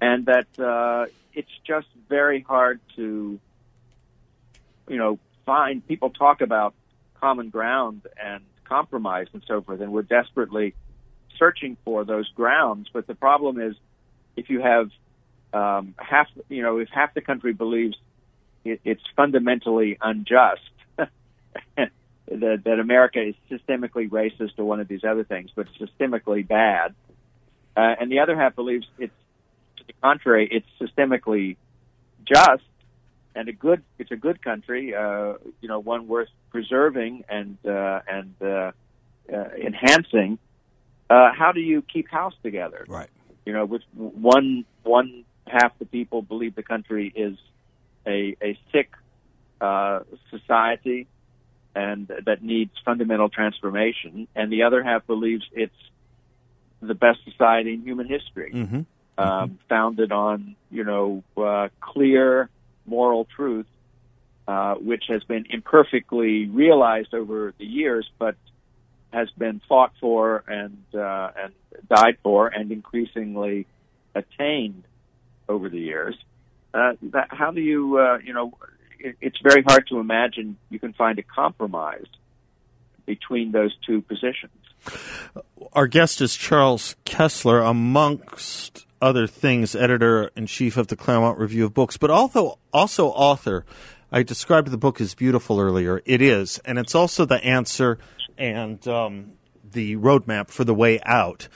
and 0.01 0.25
that 0.27 0.47
uh, 0.59 1.07
it's 1.35 1.51
just 1.67 1.89
very 2.09 2.41
hard 2.41 2.81
to, 2.97 3.39
you 4.89 4.97
know, 4.97 5.19
find. 5.47 5.87
People 5.87 6.11
talk 6.11 6.41
about 6.41 6.75
common 7.21 7.51
ground 7.51 8.03
and 8.23 8.45
compromise 8.65 9.27
and 9.33 9.43
so 9.47 9.61
forth, 9.63 9.81
and 9.81 9.93
we're 9.93 10.03
desperately 10.03 10.75
searching 11.39 11.77
for 11.85 12.05
those 12.05 12.29
grounds. 12.31 12.89
But 12.93 13.07
the 13.07 13.15
problem 13.15 13.61
is, 13.61 13.75
if 14.37 14.49
you 14.49 14.61
have 14.61 14.91
um, 15.53 15.95
half, 15.99 16.29
you 16.49 16.63
know, 16.63 16.79
if 16.79 16.89
half 16.89 17.15
the 17.15 17.21
country 17.21 17.53
believes 17.53 17.97
it, 18.65 18.81
it's 18.85 19.03
fundamentally 19.17 19.99
unjust 20.01 20.61
that, 20.97 21.91
that 22.29 22.79
America 22.81 23.21
is 23.21 23.35
systemically 23.51 24.09
racist 24.09 24.59
or 24.59 24.65
one 24.65 24.81
of 24.81 24.89
these 24.89 25.05
other 25.05 25.25
things, 25.25 25.51
but 25.55 25.67
systemically 25.81 26.47
bad, 26.47 26.95
uh, 27.77 27.95
and 28.01 28.11
the 28.11 28.21
other 28.21 28.37
half 28.37 28.55
believes 28.55 28.87
it's 28.99 29.13
to 29.79 29.85
the 29.87 29.93
contrary, 30.03 30.49
it's 30.51 30.67
systemically 30.81 31.57
just 32.25 32.63
and 33.35 33.49
a 33.49 33.53
good, 33.53 33.83
it's 33.99 34.11
a 34.11 34.17
good 34.17 34.43
country, 34.43 34.95
uh, 34.95 35.35
you 35.61 35.69
know, 35.69 35.79
one 35.79 36.09
worth 36.09 36.29
preserving 36.51 37.25
and 37.29 37.57
uh, 37.67 38.01
and 38.09 38.35
uh, 38.43 38.73
uh, 39.33 39.45
enhancing. 39.57 40.39
Uh, 41.09 41.33
how 41.33 41.53
do 41.53 41.61
you 41.61 41.83
keep 41.83 42.09
house 42.09 42.35
together? 42.43 42.85
Right. 42.89 43.09
you 43.47 43.53
know, 43.53 43.65
with 43.65 43.83
one 43.95 44.65
one 44.83 45.25
half 45.47 45.79
the 45.79 45.87
people 45.87 46.23
believe 46.23 46.55
the 46.55 46.63
country 46.63 47.13
is 47.15 47.37
a 48.07 48.37
a 48.43 48.59
sick 48.73 48.91
uh, 49.61 50.01
society 50.31 51.07
and 51.75 52.11
that 52.27 52.43
needs 52.43 52.73
fundamental 52.85 53.29
transformation, 53.29 54.27
and 54.35 54.51
the 54.53 54.65
other 54.65 54.83
half 54.83 55.07
believes 55.07 55.45
it's 55.53 55.73
the 56.83 56.95
best 56.95 57.21
society 57.25 57.75
in 57.75 57.83
human 57.83 58.09
history, 58.09 58.51
Mm-hmm. 58.53 58.81
um, 59.19 59.59
founded 59.69 60.11
on 60.13 60.57
you 60.71 60.83
know 60.83 61.23
uh, 61.37 61.69
clear 61.81 62.49
moral 62.91 63.25
truth, 63.37 63.67
uh, 64.49 64.75
which 64.75 65.05
has 65.09 65.23
been 65.25 65.47
imperfectly 65.49 66.47
realized 66.47 67.15
over 67.15 67.55
the 67.59 67.65
years, 67.65 68.07
but 68.19 68.35
has 69.13 69.31
been 69.39 69.61
fought 69.69 69.93
for 70.01 70.45
and 70.47 70.83
uh, 70.95 71.31
and 71.43 71.53
died 71.89 72.17
for, 72.23 72.49
and 72.49 72.71
increasingly 72.73 73.67
attained 74.15 74.85
over 75.49 75.69
the 75.69 75.79
years. 75.79 76.17
Uh, 76.73 76.93
that, 77.15 77.29
how 77.31 77.51
do 77.51 77.61
you, 77.61 77.99
uh, 77.99 78.19
you 78.25 78.33
know, 78.33 78.53
it, 78.99 79.17
it's 79.21 79.39
very 79.43 79.63
hard 79.63 79.87
to 79.89 79.99
imagine 79.99 80.57
you 80.69 80.79
can 80.79 80.93
find 80.93 81.19
a 81.19 81.23
compromise 81.23 82.07
between 83.07 83.51
those 83.51 83.75
two 83.87 84.01
positions. 84.03 84.53
Our 85.73 85.89
guest 85.89 86.21
is 86.21 86.37
Charles 86.37 86.97
Kesler, 87.05 87.69
amongst 87.69 88.87
other 89.01 89.27
things, 89.27 89.75
editor 89.75 90.31
in 90.37 90.47
chief 90.47 90.77
of 90.77 90.89
the 90.89 90.97
Claremont 90.97 91.39
Review 91.39 91.65
of 91.65 91.75
Books, 91.75 91.97
but 91.97 92.11
also 92.11 92.59
also 92.73 93.09
author. 93.09 93.65
I 94.13 94.23
described 94.23 94.71
the 94.71 94.77
book 94.77 95.01
as 95.01 95.15
beautiful 95.15 95.61
earlier. 95.61 96.03
It 96.05 96.21
is, 96.21 96.59
and 96.65 96.79
it's 96.79 96.95
also 96.95 97.25
the 97.25 97.43
answer 97.45 97.99
and 98.37 98.87
um, 98.89 99.33
the 99.63 99.97
roadmap 99.97 100.51
for 100.51 100.65
the 100.65 100.75
way 100.75 101.01
out. 101.05 101.49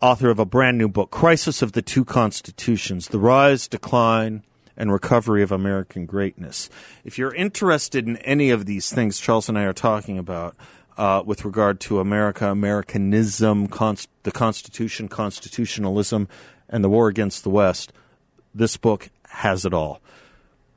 Author 0.00 0.30
of 0.30 0.38
a 0.38 0.46
brand 0.46 0.78
new 0.78 0.88
book, 0.88 1.10
Crisis 1.10 1.62
of 1.62 1.72
the 1.72 1.82
Two 1.82 2.04
Constitutions: 2.04 3.08
The 3.08 3.18
Rise, 3.18 3.68
Decline, 3.68 4.42
and 4.76 4.92
Recovery 4.92 5.42
of 5.42 5.52
American 5.52 6.06
Greatness. 6.06 6.68
If 7.04 7.18
you're 7.18 7.34
interested 7.34 8.06
in 8.06 8.16
any 8.18 8.50
of 8.50 8.66
these 8.66 8.92
things 8.92 9.18
Charles 9.18 9.48
and 9.48 9.58
I 9.58 9.64
are 9.64 9.72
talking 9.72 10.18
about, 10.18 10.56
uh, 10.96 11.22
with 11.24 11.44
regard 11.44 11.80
to 11.80 12.00
America, 12.00 12.50
Americanism, 12.50 13.66
the 13.66 14.32
Constitution, 14.32 15.08
constitutionalism, 15.08 16.28
and 16.74 16.82
the 16.82 16.88
war 16.88 17.06
against 17.06 17.44
the 17.44 17.50
West, 17.50 17.92
this 18.52 18.76
book 18.76 19.08
has 19.28 19.64
it 19.64 19.72
all. 19.72 20.00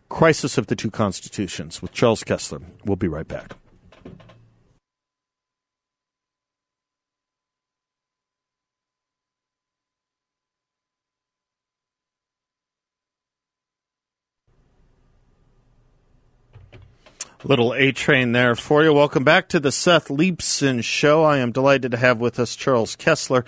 Crisis 0.10 0.56
of 0.56 0.68
the 0.68 0.76
Two 0.76 0.92
Constitutions 0.92 1.82
with 1.82 1.92
Charles 1.92 2.24
Kesler. 2.24 2.64
We'll 2.86 2.98
be 2.98 3.08
right 3.08 3.28
back. 3.28 3.54
Little 17.44 17.74
A 17.74 17.92
train 17.92 18.34
there 18.34 18.56
for 18.56 18.84
you. 18.84 18.94
Welcome 18.94 19.24
back 19.24 19.50
to 19.50 19.60
the 19.60 19.72
Seth 19.72 20.10
Leibsohn 20.10 20.84
Show. 20.84 21.24
I 21.24 21.38
am 21.38 21.52
delighted 21.52 21.90
to 21.92 21.98
have 21.98 22.20
with 22.20 22.40
us 22.40 22.56
Charles 22.56 22.96
Kesler, 22.96 23.46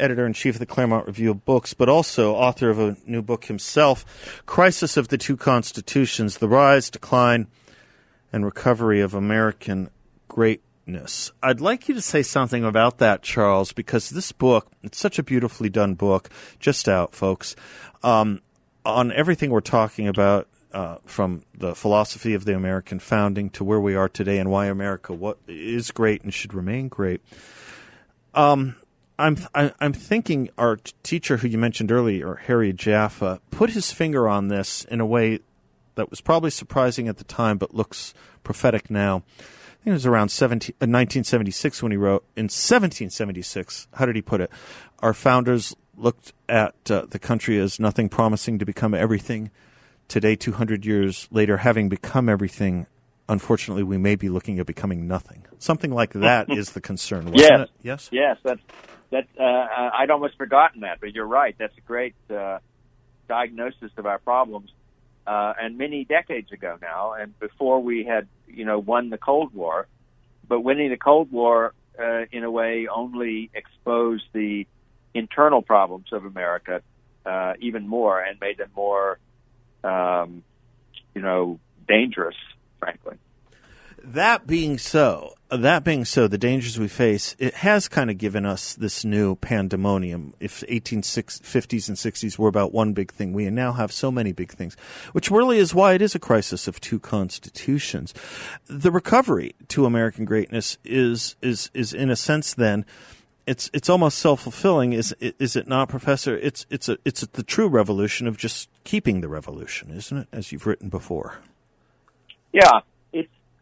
editor 0.00 0.26
in 0.26 0.32
chief 0.32 0.54
of 0.56 0.58
the 0.58 0.66
Claremont 0.66 1.06
Review 1.06 1.30
of 1.30 1.44
Books, 1.44 1.74
but 1.74 1.88
also 1.88 2.34
author 2.34 2.70
of 2.70 2.78
a 2.78 2.96
new 3.06 3.22
book 3.22 3.44
himself 3.44 4.42
Crisis 4.46 4.96
of 4.96 5.08
the 5.08 5.18
Two 5.18 5.36
Constitutions 5.36 6.38
The 6.38 6.48
Rise, 6.48 6.90
Decline, 6.90 7.46
and 8.32 8.44
Recovery 8.44 9.00
of 9.00 9.14
American 9.14 9.90
Greatness. 10.28 11.32
I'd 11.42 11.60
like 11.60 11.88
you 11.88 11.94
to 11.94 12.02
say 12.02 12.22
something 12.22 12.64
about 12.64 12.98
that, 12.98 13.22
Charles, 13.22 13.72
because 13.72 14.10
this 14.10 14.32
book, 14.32 14.68
it's 14.82 14.98
such 14.98 15.18
a 15.18 15.22
beautifully 15.22 15.68
done 15.68 15.94
book, 15.94 16.30
just 16.58 16.88
out, 16.88 17.14
folks, 17.14 17.54
um, 18.02 18.40
on 18.84 19.12
everything 19.12 19.50
we're 19.50 19.60
talking 19.60 20.08
about 20.08 20.48
uh, 20.72 20.96
from 21.04 21.42
the 21.54 21.74
philosophy 21.74 22.34
of 22.34 22.44
the 22.44 22.54
American 22.54 22.98
founding 22.98 23.50
to 23.50 23.64
where 23.64 23.80
we 23.80 23.94
are 23.94 24.08
today 24.08 24.38
and 24.38 24.50
why 24.50 24.66
America 24.66 25.12
what 25.12 25.38
is 25.48 25.90
great 25.90 26.22
and 26.22 26.32
should 26.32 26.54
remain 26.54 26.88
great. 26.88 27.20
Um, 28.34 28.76
I'm 29.20 29.36
I, 29.54 29.64
am 29.64 29.72
i 29.80 29.84
am 29.84 29.92
thinking 29.92 30.50
our 30.56 30.78
teacher 31.02 31.38
who 31.38 31.48
you 31.48 31.58
mentioned 31.58 31.92
earlier, 31.92 32.36
Harry 32.46 32.72
Jaffa, 32.72 33.40
put 33.50 33.70
his 33.70 33.92
finger 33.92 34.26
on 34.26 34.48
this 34.48 34.84
in 34.84 35.00
a 35.00 35.06
way 35.06 35.40
that 35.96 36.08
was 36.08 36.20
probably 36.20 36.50
surprising 36.50 37.08
at 37.08 37.18
the 37.18 37.24
time, 37.24 37.58
but 37.58 37.74
looks 37.74 38.14
prophetic 38.42 38.90
now. 38.90 39.22
I 39.38 39.84
think 39.84 39.92
it 39.92 39.92
was 39.92 40.06
around 40.06 40.30
17, 40.30 40.74
uh, 40.74 40.84
1976 40.84 41.82
when 41.82 41.92
he 41.92 41.98
wrote. 41.98 42.24
In 42.36 42.44
1776, 42.44 43.88
how 43.94 44.06
did 44.06 44.16
he 44.16 44.22
put 44.22 44.40
it? 44.40 44.50
Our 45.00 45.14
founders 45.14 45.76
looked 45.96 46.32
at 46.48 46.74
uh, 46.90 47.06
the 47.08 47.18
country 47.18 47.58
as 47.58 47.78
nothing 47.78 48.08
promising 48.08 48.58
to 48.58 48.64
become 48.64 48.94
everything 48.94 49.50
today, 50.08 50.36
200 50.36 50.84
years 50.84 51.28
later, 51.30 51.58
having 51.58 51.88
become 51.88 52.28
everything, 52.28 52.86
unfortunately, 53.28 53.82
we 53.82 53.98
may 53.98 54.16
be 54.16 54.28
looking 54.28 54.58
at 54.58 54.66
becoming 54.66 55.06
nothing. 55.06 55.44
Something 55.58 55.92
like 55.92 56.12
that 56.14 56.50
is 56.50 56.70
the 56.72 56.80
concern, 56.80 57.32
yes. 57.34 57.50
It? 57.50 57.70
Yes. 57.82 58.08
Yes. 58.10 58.38
That's 58.42 58.60
that. 59.10 59.26
Uh, 59.38 59.90
I'd 59.98 60.10
almost 60.10 60.36
forgotten 60.36 60.82
that, 60.82 61.00
but 61.00 61.14
you're 61.14 61.26
right. 61.26 61.54
That's 61.58 61.76
a 61.76 61.80
great 61.80 62.14
uh, 62.34 62.58
diagnosis 63.28 63.90
of 63.96 64.06
our 64.06 64.18
problems. 64.18 64.70
Uh, 65.26 65.52
and 65.60 65.78
many 65.78 66.04
decades 66.04 66.50
ago 66.50 66.78
now, 66.80 67.12
and 67.12 67.38
before 67.38 67.80
we 67.80 68.04
had, 68.04 68.26
you 68.48 68.64
know, 68.64 68.78
won 68.78 69.10
the 69.10 69.18
Cold 69.18 69.54
War, 69.54 69.86
but 70.48 70.60
winning 70.60 70.90
the 70.90 70.96
Cold 70.96 71.30
War, 71.30 71.74
uh, 71.98 72.24
in 72.32 72.44
a 72.44 72.50
way, 72.50 72.88
only 72.88 73.50
exposed 73.54 74.24
the 74.32 74.66
internal 75.12 75.62
problems 75.62 76.06
of 76.12 76.24
America 76.24 76.82
uh, 77.26 77.52
even 77.60 77.86
more 77.86 78.20
and 78.20 78.40
made 78.40 78.56
them 78.58 78.70
more 78.74 79.18
um, 79.84 80.42
you 81.14 81.22
know, 81.22 81.58
dangerous, 81.88 82.36
frankly. 82.78 83.16
That 84.14 84.44
being 84.44 84.76
so, 84.78 85.34
that 85.50 85.84
being 85.84 86.04
so, 86.04 86.26
the 86.26 86.36
dangers 86.36 86.80
we 86.80 86.88
face, 86.88 87.36
it 87.38 87.54
has 87.54 87.86
kind 87.86 88.10
of 88.10 88.18
given 88.18 88.44
us 88.44 88.74
this 88.74 89.04
new 89.04 89.36
pandemonium. 89.36 90.34
If 90.40 90.62
1850s 90.62 91.88
and 91.88 91.96
60s 91.96 92.36
were 92.36 92.48
about 92.48 92.72
one 92.72 92.92
big 92.92 93.12
thing, 93.12 93.32
we 93.32 93.48
now 93.50 93.70
have 93.70 93.92
so 93.92 94.10
many 94.10 94.32
big 94.32 94.50
things, 94.50 94.74
which 95.12 95.30
really 95.30 95.58
is 95.58 95.76
why 95.76 95.92
it 95.94 96.02
is 96.02 96.16
a 96.16 96.18
crisis 96.18 96.66
of 96.66 96.80
two 96.80 96.98
constitutions. 96.98 98.12
The 98.66 98.90
recovery 98.90 99.54
to 99.68 99.86
American 99.86 100.24
greatness 100.24 100.76
is, 100.84 101.36
is, 101.40 101.70
is 101.72 101.94
in 101.94 102.10
a 102.10 102.16
sense 102.16 102.52
then, 102.52 102.84
it's 103.46 103.70
it's 103.72 103.88
almost 103.88 104.18
self 104.18 104.42
fulfilling, 104.42 104.92
is 104.92 105.14
is 105.20 105.56
it 105.56 105.66
not, 105.68 105.88
Professor? 105.88 106.36
It's 106.36 106.66
it's 106.68 106.88
a 106.88 106.98
it's 107.04 107.22
the 107.22 107.42
true 107.42 107.68
revolution 107.68 108.26
of 108.26 108.36
just 108.36 108.68
keeping 108.84 109.22
the 109.22 109.28
revolution, 109.28 109.90
isn't 109.92 110.18
it? 110.18 110.28
As 110.32 110.52
you've 110.52 110.66
written 110.66 110.88
before. 110.88 111.38
Yeah, 112.52 112.80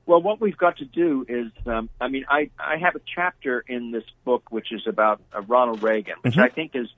well. 0.09 0.21
What 0.23 0.41
we've 0.41 0.57
got 0.57 0.79
to 0.79 0.85
do 0.85 1.25
is, 1.29 1.53
um, 1.67 1.89
I 2.01 2.09
mean, 2.09 2.25
I 2.29 2.51
I 2.59 2.79
have 2.79 2.97
a 2.97 3.01
chapter 3.15 3.63
in 3.69 3.93
this 3.93 4.05
book 4.25 4.51
which 4.51 4.73
is 4.73 4.87
about 4.87 5.21
uh, 5.33 5.43
Ronald 5.43 5.83
Reagan, 5.83 6.17
which 6.23 6.35
mm-hmm. 6.35 6.43
I 6.43 6.49
think 6.49 6.73
is, 6.75 6.89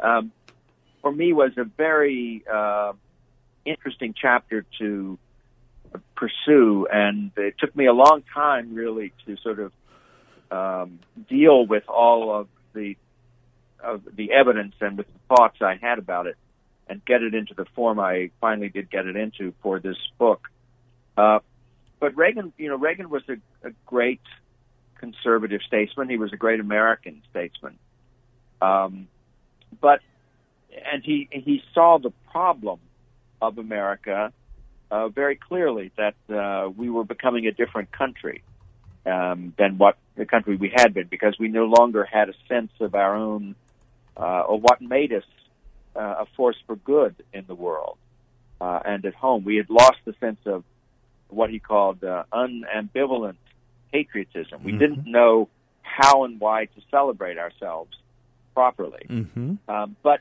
um, 0.00 0.32
for 1.02 1.12
me, 1.12 1.32
was 1.32 1.52
a 1.56 1.64
very 1.64 2.42
uh, 2.52 2.94
interesting 3.64 4.14
chapter 4.20 4.64
to 4.78 5.18
pursue, 6.16 6.86
and 6.90 7.30
it 7.36 7.54
took 7.58 7.76
me 7.76 7.86
a 7.86 7.92
long 7.92 8.22
time 8.34 8.74
really 8.74 9.12
to 9.26 9.36
sort 9.36 9.60
of 9.60 9.72
um, 10.50 10.98
deal 11.28 11.66
with 11.66 11.88
all 11.88 12.34
of 12.34 12.48
the 12.74 12.96
of 13.78 14.02
the 14.16 14.32
evidence 14.32 14.74
and 14.80 14.96
with 14.96 15.06
the 15.06 15.36
thoughts 15.36 15.58
I 15.60 15.76
had 15.76 15.98
about 15.98 16.26
it, 16.26 16.36
and 16.88 17.04
get 17.04 17.22
it 17.22 17.34
into 17.34 17.54
the 17.54 17.66
form 17.74 18.00
I 18.00 18.30
finally 18.40 18.70
did 18.70 18.90
get 18.90 19.06
it 19.06 19.16
into 19.16 19.52
for 19.62 19.78
this 19.78 19.98
book. 20.18 20.48
Uh, 21.16 21.40
but 22.00 22.16
Reagan, 22.16 22.52
you 22.58 22.68
know, 22.68 22.76
Reagan 22.76 23.10
was 23.10 23.22
a, 23.28 23.36
a 23.66 23.72
great 23.86 24.20
conservative 24.98 25.60
statesman. 25.66 26.08
He 26.08 26.16
was 26.16 26.32
a 26.32 26.36
great 26.36 26.60
American 26.60 27.22
statesman. 27.30 27.78
Um, 28.60 29.08
but 29.80 30.00
and 30.92 31.02
he 31.02 31.28
he 31.30 31.62
saw 31.74 31.98
the 31.98 32.10
problem 32.30 32.80
of 33.40 33.58
America 33.58 34.32
uh, 34.90 35.08
very 35.08 35.36
clearly 35.36 35.92
that 35.96 36.14
uh, 36.34 36.68
we 36.70 36.90
were 36.90 37.04
becoming 37.04 37.46
a 37.46 37.52
different 37.52 37.90
country 37.92 38.42
um, 39.04 39.52
than 39.58 39.78
what 39.78 39.96
the 40.16 40.26
country 40.26 40.56
we 40.56 40.72
had 40.74 40.94
been 40.94 41.06
because 41.08 41.36
we 41.38 41.48
no 41.48 41.64
longer 41.64 42.04
had 42.04 42.28
a 42.28 42.34
sense 42.48 42.72
of 42.80 42.94
our 42.94 43.14
own 43.14 43.54
uh, 44.16 44.40
or 44.42 44.58
what 44.58 44.80
made 44.80 45.12
us 45.12 45.24
uh, 45.94 46.00
a 46.20 46.26
force 46.36 46.56
for 46.66 46.76
good 46.76 47.14
in 47.32 47.44
the 47.46 47.54
world 47.54 47.98
uh, 48.60 48.80
and 48.84 49.04
at 49.04 49.14
home. 49.14 49.44
We 49.44 49.56
had 49.56 49.70
lost 49.70 49.98
the 50.04 50.14
sense 50.20 50.40
of 50.46 50.64
what 51.28 51.50
he 51.50 51.58
called 51.58 52.02
uh, 52.04 52.24
unambivalent 52.32 53.36
patriotism. 53.92 54.62
We 54.62 54.72
mm-hmm. 54.72 54.78
didn't 54.78 55.06
know 55.06 55.48
how 55.82 56.24
and 56.24 56.40
why 56.40 56.66
to 56.66 56.80
celebrate 56.90 57.38
ourselves 57.38 57.96
properly. 58.54 59.06
Mm-hmm. 59.08 59.54
Um, 59.68 59.96
but 60.02 60.20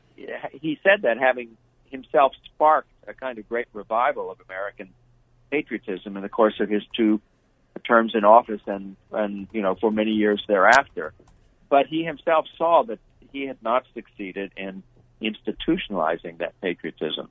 he 0.51 0.79
said 0.83 1.03
that 1.03 1.17
having 1.17 1.57
himself 1.89 2.33
sparked 2.45 2.89
a 3.07 3.13
kind 3.13 3.37
of 3.37 3.47
great 3.47 3.67
revival 3.73 4.31
of 4.31 4.37
American 4.47 4.89
patriotism 5.51 6.17
in 6.17 6.23
the 6.23 6.29
course 6.29 6.59
of 6.59 6.69
his 6.69 6.83
two 6.95 7.21
terms 7.85 8.13
in 8.15 8.23
office 8.23 8.61
and 8.65 8.95
and 9.11 9.47
you 9.51 9.61
know 9.61 9.75
for 9.75 9.91
many 9.91 10.11
years 10.11 10.43
thereafter. 10.47 11.13
But 11.69 11.87
he 11.87 12.03
himself 12.03 12.45
saw 12.57 12.83
that 12.83 12.99
he 13.31 13.47
had 13.47 13.61
not 13.61 13.85
succeeded 13.93 14.51
in 14.55 14.83
institutionalizing 15.21 16.39
that 16.39 16.59
patriotism. 16.61 17.29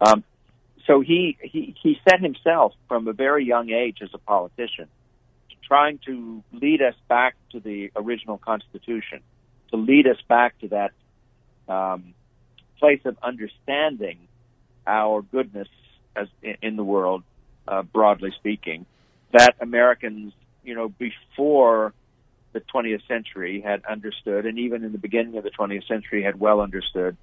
Um, 0.00 0.24
so 0.90 1.00
he, 1.00 1.38
he 1.40 1.76
he 1.80 2.00
set 2.08 2.20
himself 2.20 2.72
from 2.88 3.06
a 3.06 3.12
very 3.12 3.44
young 3.44 3.70
age 3.70 3.98
as 4.02 4.08
a 4.12 4.18
politician, 4.18 4.88
trying 5.62 6.00
to 6.06 6.42
lead 6.52 6.82
us 6.82 6.96
back 7.08 7.36
to 7.52 7.60
the 7.60 7.92
original 7.94 8.38
Constitution, 8.38 9.20
to 9.70 9.76
lead 9.76 10.08
us 10.08 10.16
back 10.28 10.58
to 10.58 10.68
that 10.68 10.90
um, 11.72 12.12
place 12.80 13.00
of 13.04 13.16
understanding 13.22 14.18
our 14.84 15.22
goodness 15.22 15.68
as 16.16 16.26
in, 16.42 16.56
in 16.60 16.76
the 16.76 16.82
world, 16.82 17.22
uh, 17.68 17.82
broadly 17.82 18.32
speaking, 18.36 18.84
that 19.32 19.54
Americans, 19.60 20.32
you 20.64 20.74
know, 20.74 20.88
before 20.88 21.94
the 22.52 22.60
20th 22.74 23.06
century 23.06 23.60
had 23.60 23.84
understood, 23.84 24.44
and 24.44 24.58
even 24.58 24.82
in 24.82 24.90
the 24.90 24.98
beginning 24.98 25.36
of 25.36 25.44
the 25.44 25.50
20th 25.50 25.86
century 25.86 26.24
had 26.24 26.40
well 26.40 26.60
understood 26.60 27.16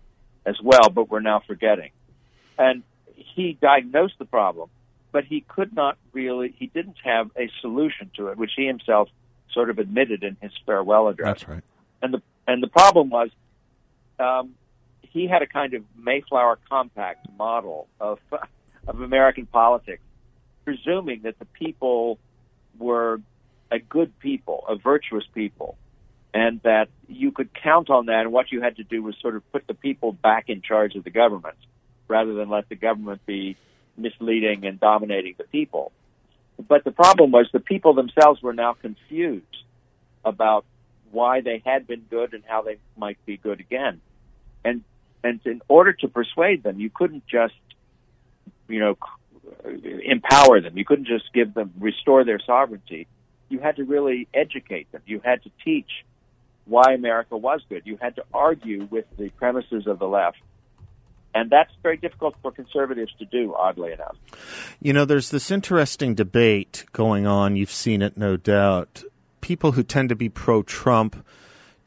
as 0.45 0.55
well, 0.63 0.89
but 0.89 1.09
we're 1.09 1.19
now 1.19 1.41
forgetting. 1.45 1.91
And 2.57 2.83
he 3.17 3.57
diagnosed 3.59 4.15
the 4.19 4.25
problem, 4.25 4.69
but 5.11 5.25
he 5.25 5.41
could 5.41 5.73
not 5.75 5.97
really, 6.13 6.53
he 6.57 6.67
didn't 6.67 6.97
have 7.03 7.31
a 7.37 7.49
solution 7.61 8.11
to 8.15 8.27
it, 8.27 8.37
which 8.37 8.51
he 8.55 8.65
himself 8.65 9.09
sort 9.51 9.69
of 9.69 9.79
admitted 9.79 10.23
in 10.23 10.37
his 10.41 10.51
farewell 10.65 11.07
address. 11.07 11.39
That's 11.39 11.49
right. 11.49 11.63
And 12.01 12.13
the, 12.13 12.21
and 12.47 12.61
the 12.61 12.67
problem 12.67 13.09
was, 13.09 13.29
um, 14.19 14.55
he 15.01 15.27
had 15.27 15.41
a 15.41 15.47
kind 15.47 15.73
of 15.73 15.83
Mayflower 15.97 16.59
Compact 16.69 17.27
model 17.37 17.87
of, 17.99 18.19
of 18.87 19.01
American 19.01 19.45
politics 19.45 20.01
presuming 20.65 21.21
that 21.23 21.39
the 21.39 21.45
people 21.45 22.19
were 22.77 23.21
a 23.71 23.79
good 23.79 24.17
people, 24.19 24.65
a 24.67 24.75
virtuous 24.75 25.23
people, 25.33 25.77
and 26.33 26.61
that 26.63 26.89
you 27.07 27.31
could 27.31 27.49
count 27.53 27.89
on 27.89 28.07
that. 28.07 28.21
And 28.21 28.31
what 28.31 28.51
you 28.51 28.61
had 28.61 28.75
to 28.75 28.83
do 28.83 29.01
was 29.01 29.15
sort 29.21 29.35
of 29.35 29.49
put 29.51 29.65
the 29.65 29.73
people 29.73 30.11
back 30.11 30.49
in 30.49 30.61
charge 30.61 30.95
of 30.95 31.05
the 31.05 31.09
government 31.09 31.55
rather 32.07 32.33
than 32.33 32.49
let 32.49 32.69
the 32.69 32.75
government 32.75 33.25
be 33.25 33.57
misleading 33.97 34.65
and 34.65 34.79
dominating 34.79 35.35
the 35.37 35.43
people. 35.45 35.91
But 36.67 36.83
the 36.83 36.91
problem 36.91 37.31
was 37.31 37.47
the 37.51 37.59
people 37.59 37.93
themselves 37.93 38.41
were 38.41 38.53
now 38.53 38.73
confused 38.73 39.45
about 40.25 40.65
why 41.11 41.41
they 41.41 41.61
had 41.65 41.87
been 41.87 42.01
good 42.09 42.33
and 42.33 42.43
how 42.45 42.61
they 42.61 42.77
might 42.97 43.23
be 43.25 43.37
good 43.37 43.59
again. 43.59 44.01
And 44.63 44.83
and 45.23 45.39
in 45.45 45.61
order 45.67 45.93
to 45.93 46.07
persuade 46.07 46.63
them, 46.63 46.79
you 46.79 46.89
couldn't 46.89 47.25
just, 47.27 47.55
you 48.67 48.79
know, 48.79 48.97
empower 50.05 50.61
them. 50.61 50.77
You 50.77 50.85
couldn't 50.85 51.07
just 51.07 51.33
give 51.33 51.53
them 51.53 51.73
restore 51.79 52.23
their 52.23 52.39
sovereignty. 52.39 53.07
You 53.49 53.59
had 53.59 53.77
to 53.77 53.83
really 53.83 54.27
educate 54.33 54.91
them. 54.91 55.01
You 55.05 55.21
had 55.23 55.43
to 55.43 55.51
teach 55.63 55.89
why 56.65 56.93
America 56.93 57.37
was 57.37 57.61
good. 57.69 57.83
You 57.85 57.97
had 57.99 58.15
to 58.17 58.25
argue 58.33 58.87
with 58.91 59.05
the 59.17 59.29
premises 59.29 59.87
of 59.87 59.99
the 59.99 60.07
left 60.07 60.37
and 61.37 61.49
that's 61.49 61.71
very 61.83 61.97
difficult 61.97 62.35
for 62.41 62.51
conservatives 62.51 63.13
to 63.19 63.25
do. 63.25 63.53
Oddly 63.55 63.91
enough, 63.93 64.15
you 64.81 64.91
know, 64.91 65.05
there's 65.05 65.29
this 65.29 65.51
interesting 65.51 66.15
debate 66.15 66.85
going 66.91 67.27
on. 67.27 67.55
You've 67.55 67.71
seen 67.71 68.01
it, 68.01 68.17
no 68.17 68.37
doubt. 68.37 69.03
People 69.41 69.73
who 69.73 69.83
tend 69.83 70.09
to 70.09 70.15
be 70.15 70.29
pro-Trump 70.29 71.23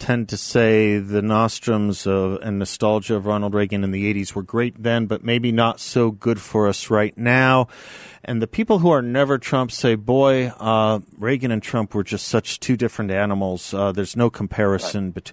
tend 0.01 0.29
to 0.31 0.37
say 0.37 0.99
the 0.99 1.23
nostrums 1.23 2.07
of, 2.07 2.41
and 2.43 2.59
nostalgia 2.59 3.15
of 3.15 3.27
Ronald 3.27 3.55
Reagan 3.55 3.85
in 3.85 3.91
the 3.91 4.13
80s 4.13 4.35
were 4.35 4.43
great 4.43 4.83
then, 4.83 5.07
but 5.07 5.23
maybe 5.23 5.53
not 5.53 5.79
so 5.79 6.11
good 6.11 6.41
for 6.41 6.67
us 6.67 6.91
right 6.91 7.17
now. 7.17 7.69
And 8.25 8.43
the 8.43 8.47
people 8.47 8.81
who 8.81 8.91
are 8.91 9.03
never 9.03 9.39
Trump 9.39 9.71
say, 9.71 9.95
boy, 9.95 10.49
uh, 10.59 11.01
Reagan 11.19 11.51
and 11.51 11.63
Trump 11.63 11.95
were 11.95 12.03
just 12.03 12.29
such 12.29 12.61
two 12.61 12.77
different 12.77 13.11
animals. 13.11 13.73
Uh, 13.73 13.93
there's 13.93 14.17
no 14.17 14.31
comparison. 14.31 15.07
Right. 15.07 15.15
But 15.15 15.33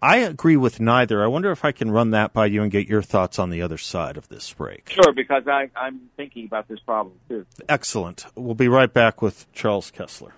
I 0.00 0.16
agree 0.18 0.56
with 0.56 0.80
neither. 0.80 1.22
I 1.22 1.26
wonder 1.26 1.50
if 1.50 1.64
I 1.64 1.72
can 1.72 1.90
run 1.90 2.10
that 2.10 2.32
by 2.32 2.46
you 2.46 2.62
and 2.62 2.70
get 2.70 2.88
your 2.88 3.02
thoughts 3.02 3.38
on 3.38 3.50
the 3.50 3.62
other 3.62 3.78
side 3.78 4.16
of 4.16 4.28
this 4.28 4.52
break. 4.52 4.90
Sure, 4.90 5.12
because 5.12 5.46
I, 5.46 5.70
I'm 5.76 6.08
thinking 6.16 6.46
about 6.46 6.68
this 6.68 6.80
problem 6.80 7.16
too. 7.28 7.46
Excellent. 7.68 8.26
We'll 8.34 8.54
be 8.54 8.68
right 8.68 8.92
back 8.92 9.22
with 9.22 9.50
Charles 9.52 9.90
Kesler. 9.90 10.32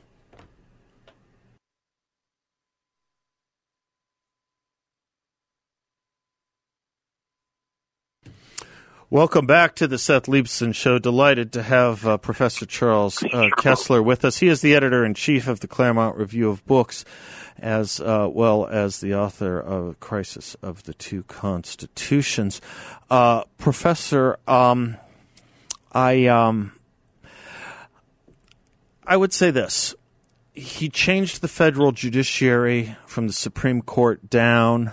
Welcome 9.08 9.46
back 9.46 9.76
to 9.76 9.86
the 9.86 9.98
Seth 9.98 10.24
Leibsohn 10.24 10.74
Show. 10.74 10.98
Delighted 10.98 11.52
to 11.52 11.62
have 11.62 12.04
uh, 12.04 12.16
Professor 12.16 12.66
Charles 12.66 13.22
uh, 13.22 13.50
Kesler 13.56 14.04
with 14.04 14.24
us. 14.24 14.38
He 14.38 14.48
is 14.48 14.62
the 14.62 14.74
editor 14.74 15.04
in 15.04 15.14
chief 15.14 15.46
of 15.46 15.60
the 15.60 15.68
Claremont 15.68 16.16
Review 16.16 16.50
of 16.50 16.66
Books, 16.66 17.04
as 17.56 18.00
uh, 18.00 18.28
well 18.28 18.66
as 18.66 19.00
the 19.00 19.14
author 19.14 19.60
of 19.60 20.00
Crisis 20.00 20.56
of 20.60 20.82
the 20.82 20.94
Two 20.94 21.22
Constitutions. 21.22 22.60
Uh, 23.08 23.44
Professor, 23.58 24.40
um, 24.48 24.96
I 25.92 26.26
um, 26.26 26.72
I 29.06 29.16
would 29.16 29.32
say 29.32 29.52
this: 29.52 29.94
he 30.52 30.88
changed 30.88 31.42
the 31.42 31.48
federal 31.48 31.92
judiciary 31.92 32.96
from 33.06 33.28
the 33.28 33.32
Supreme 33.32 33.82
Court 33.82 34.28
down. 34.28 34.90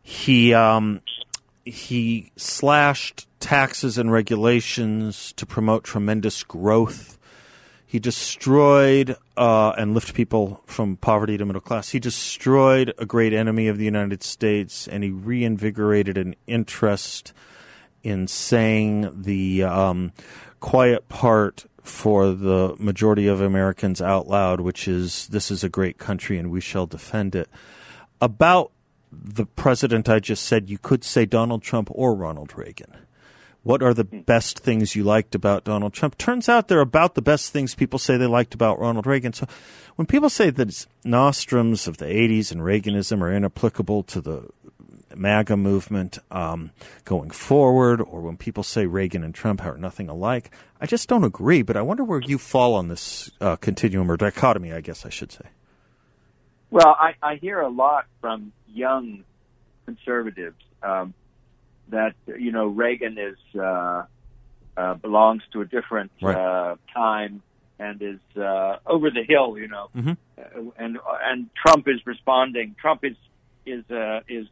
He 0.00 0.54
um, 0.54 1.00
he 1.64 2.30
slashed 2.36 3.26
taxes 3.42 3.98
and 3.98 4.12
regulations 4.12 5.32
to 5.32 5.44
promote 5.44 5.82
tremendous 5.82 6.44
growth. 6.44 7.18
He 7.84 7.98
destroyed 7.98 9.16
uh, 9.36 9.72
and 9.76 9.92
lift 9.92 10.14
people 10.14 10.62
from 10.64 10.96
poverty 10.96 11.36
to 11.36 11.44
middle 11.44 11.60
class. 11.60 11.90
He 11.90 11.98
destroyed 11.98 12.94
a 12.98 13.04
great 13.04 13.34
enemy 13.34 13.66
of 13.66 13.76
the 13.76 13.84
United 13.84 14.22
States, 14.22 14.86
and 14.86 15.02
he 15.02 15.10
reinvigorated 15.10 16.16
an 16.16 16.36
interest 16.46 17.32
in 18.04 18.28
saying 18.28 19.22
the 19.22 19.64
um, 19.64 20.12
quiet 20.60 21.08
part 21.08 21.66
for 21.82 22.30
the 22.30 22.76
majority 22.78 23.26
of 23.26 23.40
Americans 23.40 24.00
out 24.00 24.28
loud, 24.28 24.60
which 24.60 24.86
is 24.86 25.26
this 25.28 25.50
is 25.50 25.64
a 25.64 25.68
great 25.68 25.98
country 25.98 26.38
and 26.38 26.50
we 26.50 26.60
shall 26.60 26.86
defend 26.86 27.34
it. 27.34 27.48
About 28.20 28.70
the 29.10 29.46
president 29.46 30.08
I 30.08 30.20
just 30.20 30.44
said, 30.44 30.70
you 30.70 30.78
could 30.78 31.02
say 31.02 31.26
Donald 31.26 31.62
Trump 31.62 31.88
or 31.90 32.14
Ronald 32.14 32.56
Reagan. 32.56 32.94
What 33.62 33.82
are 33.82 33.94
the 33.94 34.04
best 34.04 34.58
things 34.58 34.96
you 34.96 35.04
liked 35.04 35.34
about 35.34 35.64
Donald 35.64 35.92
Trump? 35.92 36.18
Turns 36.18 36.48
out 36.48 36.66
they're 36.66 36.80
about 36.80 37.14
the 37.14 37.22
best 37.22 37.52
things 37.52 37.74
people 37.74 37.98
say 37.98 38.16
they 38.16 38.26
liked 38.26 38.54
about 38.54 38.80
Ronald 38.80 39.06
Reagan. 39.06 39.32
So 39.32 39.46
when 39.94 40.06
people 40.06 40.30
say 40.30 40.50
that 40.50 40.86
nostrums 41.04 41.86
of 41.86 41.98
the 41.98 42.06
80s 42.06 42.50
and 42.50 42.60
Reaganism 42.60 43.22
are 43.22 43.32
inapplicable 43.32 44.02
to 44.04 44.20
the 44.20 44.48
MAGA 45.14 45.56
movement 45.56 46.18
um, 46.30 46.72
going 47.04 47.30
forward, 47.30 48.00
or 48.00 48.20
when 48.20 48.36
people 48.36 48.64
say 48.64 48.86
Reagan 48.86 49.22
and 49.22 49.34
Trump 49.34 49.64
are 49.64 49.76
nothing 49.76 50.08
alike, 50.08 50.50
I 50.80 50.86
just 50.86 51.08
don't 51.08 51.24
agree. 51.24 51.62
But 51.62 51.76
I 51.76 51.82
wonder 51.82 52.02
where 52.02 52.20
you 52.20 52.38
fall 52.38 52.74
on 52.74 52.88
this 52.88 53.30
uh, 53.40 53.56
continuum 53.56 54.10
or 54.10 54.16
dichotomy, 54.16 54.72
I 54.72 54.80
guess 54.80 55.06
I 55.06 55.10
should 55.10 55.30
say. 55.30 55.44
Well, 56.70 56.96
I, 56.98 57.14
I 57.22 57.36
hear 57.36 57.60
a 57.60 57.68
lot 57.68 58.06
from 58.20 58.52
young 58.66 59.24
conservatives 59.84 60.56
um, 60.82 61.14
that 61.92 62.14
you 62.26 62.52
know 62.52 62.66
Reagan 62.66 63.16
is 63.18 63.38
uh, 63.58 64.04
uh, 64.76 64.94
belongs 64.94 65.42
to 65.52 65.60
a 65.60 65.64
different 65.64 66.10
right. 66.20 66.36
uh, 66.36 66.76
time 66.92 67.42
and 67.78 68.00
is 68.02 68.20
uh, 68.36 68.76
over 68.86 69.10
the 69.10 69.24
hill, 69.24 69.58
you 69.58 69.68
know, 69.68 69.88
mm-hmm. 69.96 70.12
Uh, 70.38 70.70
and 70.78 70.98
and 71.22 71.48
Trump 71.54 71.86
is 71.88 72.04
responding. 72.06 72.74
Trump 72.80 73.04
is 73.04 73.16
is 73.64 73.88
uh, 73.90 74.20
is 74.28 74.46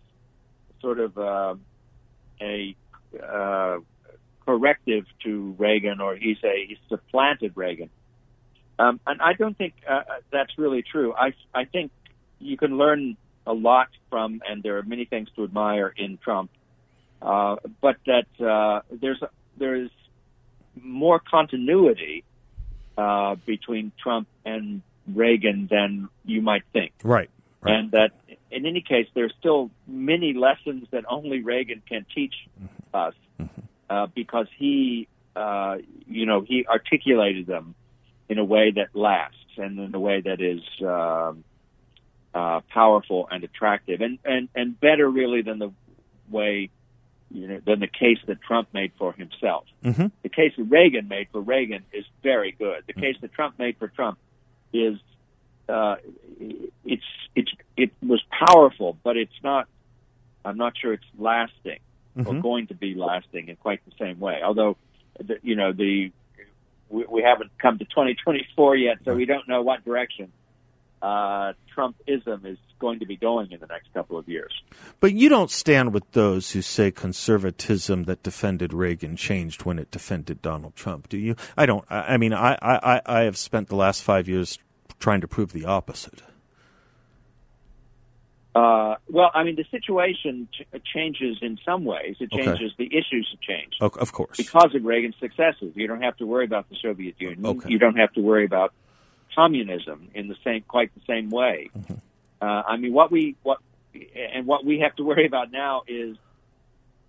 sort 0.80 1.00
of 1.00 1.16
uh, 1.18 1.54
a 2.40 2.76
uh, 3.22 3.78
corrective 4.44 5.04
to 5.24 5.54
Reagan, 5.58 6.00
or 6.00 6.16
he's 6.16 6.38
a 6.44 6.66
he's 6.68 6.78
supplanted 6.88 7.52
Reagan. 7.56 7.90
Um, 8.78 9.00
and 9.06 9.20
I 9.20 9.34
don't 9.34 9.56
think 9.56 9.74
uh, 9.88 10.02
that's 10.30 10.58
really 10.58 10.82
true. 10.82 11.12
I 11.14 11.34
I 11.54 11.64
think 11.64 11.92
you 12.38 12.56
can 12.56 12.78
learn 12.78 13.16
a 13.46 13.52
lot 13.52 13.88
from, 14.10 14.42
and 14.48 14.62
there 14.62 14.78
are 14.78 14.82
many 14.82 15.04
things 15.04 15.28
to 15.36 15.44
admire 15.44 15.92
in 15.96 16.18
Trump. 16.18 16.50
Uh, 17.20 17.56
but 17.80 17.96
that 18.06 18.44
uh, 18.44 18.80
there's 18.90 19.22
there's 19.58 19.90
more 20.80 21.18
continuity 21.18 22.24
uh, 22.96 23.36
between 23.46 23.92
Trump 24.02 24.28
and 24.44 24.82
Reagan 25.06 25.68
than 25.70 26.08
you 26.24 26.40
might 26.42 26.62
think. 26.72 26.92
Right. 27.02 27.30
right. 27.60 27.74
And 27.74 27.90
that 27.92 28.12
in 28.50 28.66
any 28.66 28.80
case, 28.80 29.06
there's 29.14 29.34
still 29.38 29.70
many 29.86 30.32
lessons 30.34 30.86
that 30.90 31.04
only 31.08 31.42
Reagan 31.42 31.82
can 31.88 32.06
teach 32.14 32.34
mm-hmm. 32.60 32.96
us 32.96 33.14
mm-hmm. 33.38 33.60
Uh, 33.88 34.06
because 34.14 34.46
he, 34.56 35.08
uh, 35.34 35.78
you 36.06 36.24
know, 36.24 36.42
he 36.42 36.64
articulated 36.64 37.44
them 37.44 37.74
in 38.28 38.38
a 38.38 38.44
way 38.44 38.70
that 38.70 38.94
lasts 38.94 39.36
and 39.56 39.80
in 39.80 39.92
a 39.92 39.98
way 39.98 40.20
that 40.20 40.40
is 40.40 40.60
um, 40.86 41.42
uh, 42.32 42.60
powerful 42.72 43.26
and 43.32 43.42
attractive, 43.42 44.00
and, 44.00 44.20
and 44.24 44.48
and 44.54 44.78
better 44.78 45.08
really 45.10 45.42
than 45.42 45.58
the 45.58 45.72
way 46.30 46.70
you 47.30 47.46
know, 47.46 47.60
than 47.64 47.80
the 47.80 47.86
case 47.86 48.18
that 48.26 48.40
Trump 48.42 48.68
made 48.72 48.92
for 48.98 49.12
himself. 49.12 49.64
Mm-hmm. 49.84 50.06
The 50.22 50.28
case 50.28 50.52
that 50.56 50.64
Reagan 50.64 51.08
made 51.08 51.28
for 51.30 51.40
Reagan 51.40 51.84
is 51.92 52.04
very 52.22 52.52
good. 52.52 52.84
The 52.86 52.92
mm-hmm. 52.92 53.00
case 53.02 53.16
that 53.20 53.32
Trump 53.32 53.58
made 53.58 53.76
for 53.78 53.88
Trump 53.88 54.18
is 54.72 54.98
uh, 55.68 55.96
it's 56.84 57.04
it's 57.34 57.52
it 57.76 57.90
was 58.02 58.22
powerful, 58.30 58.96
but 59.02 59.16
it's 59.16 59.32
not. 59.42 59.68
I'm 60.44 60.56
not 60.56 60.76
sure 60.76 60.92
it's 60.92 61.04
lasting 61.18 61.80
mm-hmm. 62.16 62.26
or 62.26 62.40
going 62.40 62.66
to 62.68 62.74
be 62.74 62.94
lasting 62.94 63.48
in 63.48 63.56
quite 63.56 63.80
the 63.84 63.92
same 63.98 64.18
way. 64.18 64.40
Although, 64.42 64.76
the, 65.18 65.38
you 65.42 65.54
know, 65.54 65.72
the 65.72 66.12
we, 66.88 67.04
we 67.04 67.22
haven't 67.22 67.50
come 67.58 67.78
to 67.78 67.84
2024 67.84 68.76
yet, 68.76 68.98
so 69.04 69.14
we 69.14 69.26
don't 69.26 69.46
know 69.48 69.62
what 69.62 69.84
direction 69.84 70.32
uh, 71.02 71.52
Trumpism 71.76 72.44
is 72.46 72.58
going 72.80 72.98
to 72.98 73.06
be 73.06 73.16
going 73.16 73.52
in 73.52 73.60
the 73.60 73.66
next 73.66 73.92
couple 73.94 74.18
of 74.18 74.28
years. 74.28 74.52
But 74.98 75.12
you 75.12 75.28
don't 75.28 75.50
stand 75.50 75.94
with 75.94 76.10
those 76.12 76.50
who 76.50 76.62
say 76.62 76.90
conservatism 76.90 78.04
that 78.04 78.22
defended 78.22 78.72
Reagan 78.72 79.16
changed 79.16 79.64
when 79.64 79.78
it 79.78 79.90
defended 79.90 80.42
Donald 80.42 80.74
Trump, 80.74 81.08
do 81.08 81.16
you? 81.16 81.36
I 81.56 81.66
don't. 81.66 81.84
I 81.88 82.16
mean, 82.16 82.32
I, 82.32 82.58
I, 82.60 83.00
I 83.06 83.20
have 83.20 83.38
spent 83.38 83.68
the 83.68 83.76
last 83.76 84.02
five 84.02 84.28
years 84.28 84.58
trying 84.98 85.20
to 85.20 85.28
prove 85.28 85.52
the 85.52 85.64
opposite. 85.64 86.22
Uh, 88.52 88.96
well, 89.08 89.30
I 89.32 89.44
mean, 89.44 89.54
the 89.54 89.64
situation 89.70 90.48
ch- 90.52 90.66
changes 90.92 91.38
in 91.40 91.58
some 91.64 91.84
ways. 91.84 92.16
It 92.18 92.32
changes 92.32 92.72
okay. 92.74 92.88
the 92.88 92.96
issues 92.96 93.28
have 93.30 93.40
changed. 93.40 93.76
of 93.80 94.12
course. 94.12 94.36
Because 94.36 94.74
of 94.74 94.84
Reagan's 94.84 95.14
successes. 95.20 95.72
You 95.74 95.86
don't 95.86 96.02
have 96.02 96.16
to 96.16 96.26
worry 96.26 96.46
about 96.46 96.68
the 96.68 96.76
Soviet 96.82 97.14
Union. 97.18 97.46
Okay. 97.46 97.68
You 97.70 97.78
don't 97.78 97.96
have 97.96 98.12
to 98.14 98.20
worry 98.20 98.44
about 98.44 98.72
communism 99.34 100.08
in 100.14 100.26
the 100.26 100.36
same, 100.42 100.62
quite 100.66 100.92
the 100.94 101.00
same 101.06 101.30
way. 101.30 101.70
Mm-hmm. 101.78 101.94
Uh, 102.40 102.62
I 102.66 102.76
mean, 102.76 102.92
what 102.92 103.10
we 103.10 103.36
what 103.42 103.58
and 104.34 104.46
what 104.46 104.64
we 104.64 104.80
have 104.80 104.94
to 104.96 105.04
worry 105.04 105.26
about 105.26 105.52
now 105.52 105.82
is, 105.86 106.16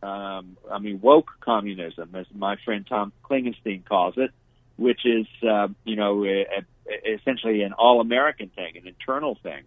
um, 0.03 0.57
I 0.69 0.79
mean, 0.79 0.99
woke 1.01 1.31
communism, 1.39 2.15
as 2.15 2.25
my 2.33 2.57
friend 2.65 2.85
Tom 2.87 3.13
Klingenstein 3.23 3.85
calls 3.85 4.15
it, 4.17 4.31
which 4.77 5.05
is 5.05 5.27
uh, 5.47 5.69
you 5.83 5.95
know 5.95 6.25
a, 6.25 6.41
a, 6.41 7.13
essentially 7.13 7.61
an 7.61 7.73
all-American 7.73 8.49
thing, 8.49 8.77
an 8.77 8.87
internal 8.87 9.37
thing. 9.41 9.63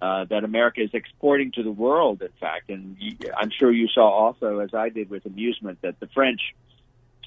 Uh, 0.00 0.26
that 0.26 0.44
America 0.44 0.82
is 0.82 0.90
exporting 0.92 1.52
to 1.52 1.62
the 1.62 1.70
world, 1.70 2.20
in 2.20 2.28
fact. 2.38 2.68
And 2.68 2.98
I'm 3.34 3.50
sure 3.50 3.72
you 3.72 3.88
saw 3.88 4.06
also, 4.06 4.58
as 4.58 4.74
I 4.74 4.90
did 4.90 5.08
with 5.08 5.24
amusement, 5.24 5.78
that 5.80 5.98
the 6.00 6.06
French 6.08 6.54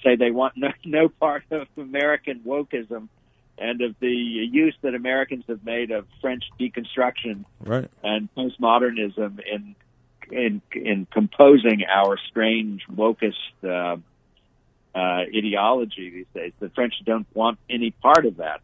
say 0.04 0.16
they 0.16 0.30
want 0.30 0.54
no, 0.56 0.70
no 0.86 1.10
part 1.10 1.46
of 1.50 1.68
American 1.78 2.42
wokeism 2.42 3.10
and 3.60 3.82
of 3.82 3.96
the 4.00 4.10
use 4.10 4.76
that 4.82 4.96
Americans 4.96 5.44
have 5.48 5.64
made 5.64 5.92
of 5.92 6.08
French 6.22 6.44
deconstruction 6.60 7.46
right. 7.60 7.90
and 8.04 8.30
postmodernism 8.36 9.40
in 9.40 9.76
in 10.32 10.62
in 10.74 11.08
composing 11.12 11.84
our 11.86 12.18
strange 12.30 12.84
wokist 12.94 13.34
uh, 13.64 13.98
uh, 14.96 14.98
ideology 14.98 16.10
these 16.10 16.26
days. 16.34 16.54
The 16.60 16.70
French 16.70 16.94
don't 17.06 17.28
want 17.34 17.60
any 17.70 17.92
part 17.92 18.26
of 18.26 18.38
that. 18.38 18.62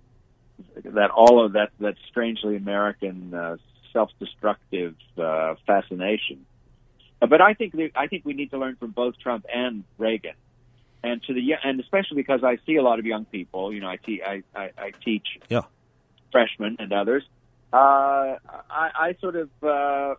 That 0.84 1.12
all 1.12 1.44
of 1.46 1.54
that 1.54 1.72
that 1.80 1.96
strangely 2.10 2.56
American 2.56 3.34
uh, 3.34 3.58
self-destructive 3.94 4.96
uh, 5.18 5.56
fascination. 5.66 6.46
Uh, 7.22 7.28
but 7.28 7.42
I 7.42 7.54
think 7.54 7.74
I 7.96 8.08
think 8.08 8.26
we 8.26 8.34
need 8.34 8.52
to 8.52 8.58
learn 8.58 8.76
from 8.76 8.92
both 8.92 9.18
Trump 9.20 9.46
and 9.54 9.84
Reagan, 9.98 10.36
and 11.06 11.22
to 11.24 11.34
the 11.34 11.42
and 11.64 11.80
especially 11.80 12.18
because 12.18 12.44
I 12.44 12.58
see 12.66 12.76
a 12.78 12.82
lot 12.82 13.00
of 13.00 13.06
young 13.06 13.26
people. 13.26 13.72
You 13.74 13.82
know, 13.82 13.88
I, 13.90 13.98
te- 13.98 14.24
I, 14.24 14.44
I, 14.56 14.72
I 14.78 14.92
teach 15.04 15.28
Yeah. 15.50 15.62
freshmen 16.32 16.78
and 16.80 16.92
others. 16.92 17.24
Uh, 17.72 18.38
I, 18.70 18.90
I 18.96 19.16
sort 19.22 19.36
of 19.36 19.50
uh, 19.62 20.16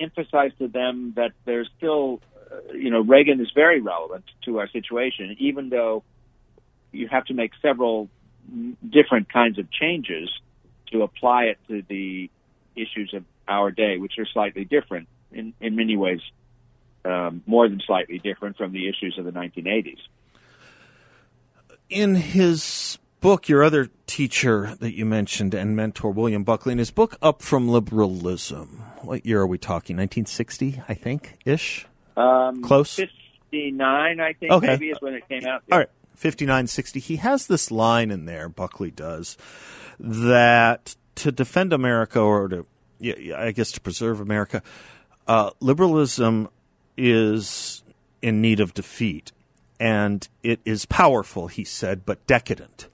emphasize 0.00 0.52
to 0.58 0.68
them 0.68 1.12
that 1.16 1.32
there's 1.44 1.68
still, 1.76 2.20
uh, 2.50 2.72
you 2.72 2.90
know, 2.90 3.00
Reagan 3.00 3.40
is 3.40 3.50
very 3.54 3.80
relevant 3.80 4.24
to 4.46 4.58
our 4.58 4.68
situation, 4.68 5.36
even 5.38 5.68
though 5.68 6.02
you 6.92 7.08
have 7.08 7.24
to 7.26 7.34
make 7.34 7.52
several 7.60 8.08
different 8.88 9.32
kinds 9.32 9.58
of 9.58 9.70
changes 9.70 10.30
to 10.92 11.02
apply 11.02 11.44
it 11.44 11.58
to 11.68 11.82
the 11.88 12.30
issues 12.76 13.12
of 13.14 13.24
our 13.46 13.70
day, 13.70 13.98
which 13.98 14.14
are 14.18 14.26
slightly 14.26 14.64
different 14.64 15.08
in, 15.32 15.52
in 15.60 15.76
many 15.76 15.96
ways, 15.96 16.20
um, 17.04 17.42
more 17.46 17.68
than 17.68 17.80
slightly 17.86 18.18
different 18.18 18.56
from 18.56 18.72
the 18.72 18.88
issues 18.88 19.18
of 19.18 19.24
the 19.24 19.32
1980s. 19.32 19.98
In 21.94 22.16
his 22.16 22.98
book, 23.20 23.48
your 23.48 23.62
other 23.62 23.88
teacher 24.06 24.74
that 24.80 24.94
you 24.94 25.06
mentioned 25.06 25.54
and 25.54 25.76
mentor, 25.76 26.10
William 26.10 26.42
Buckley, 26.42 26.72
in 26.72 26.78
his 26.78 26.90
book, 26.90 27.16
Up 27.22 27.40
from 27.40 27.68
Liberalism, 27.68 28.82
what 29.02 29.24
year 29.24 29.40
are 29.42 29.46
we 29.46 29.58
talking? 29.58 29.96
1960, 29.96 30.82
I 30.88 30.94
think, 30.94 31.38
ish? 31.44 31.86
Um, 32.16 32.62
Close? 32.62 32.96
59, 32.96 34.20
I 34.20 34.32
think, 34.34 34.52
Okay. 34.52 34.66
maybe 34.66 34.90
is 34.90 35.00
when 35.00 35.14
it 35.14 35.28
came 35.28 35.46
out. 35.46 35.62
All 35.70 35.78
right, 35.78 35.88
5960. 36.14 36.98
He 37.00 37.16
has 37.16 37.46
this 37.46 37.70
line 37.70 38.10
in 38.10 38.24
there, 38.24 38.48
Buckley 38.48 38.90
does, 38.90 39.36
that 39.98 40.96
to 41.14 41.30
defend 41.30 41.72
America 41.72 42.20
or 42.20 42.48
to, 42.48 42.66
I 43.36 43.52
guess, 43.52 43.70
to 43.72 43.80
preserve 43.80 44.20
America, 44.20 44.62
uh, 45.28 45.50
liberalism 45.60 46.48
is 46.96 47.82
in 48.20 48.40
need 48.40 48.58
of 48.60 48.74
defeat. 48.74 49.30
And 49.84 50.26
it 50.42 50.60
is 50.64 50.86
powerful, 50.86 51.48
he 51.48 51.62
said, 51.62 52.06
but 52.06 52.26
decadent. 52.26 52.88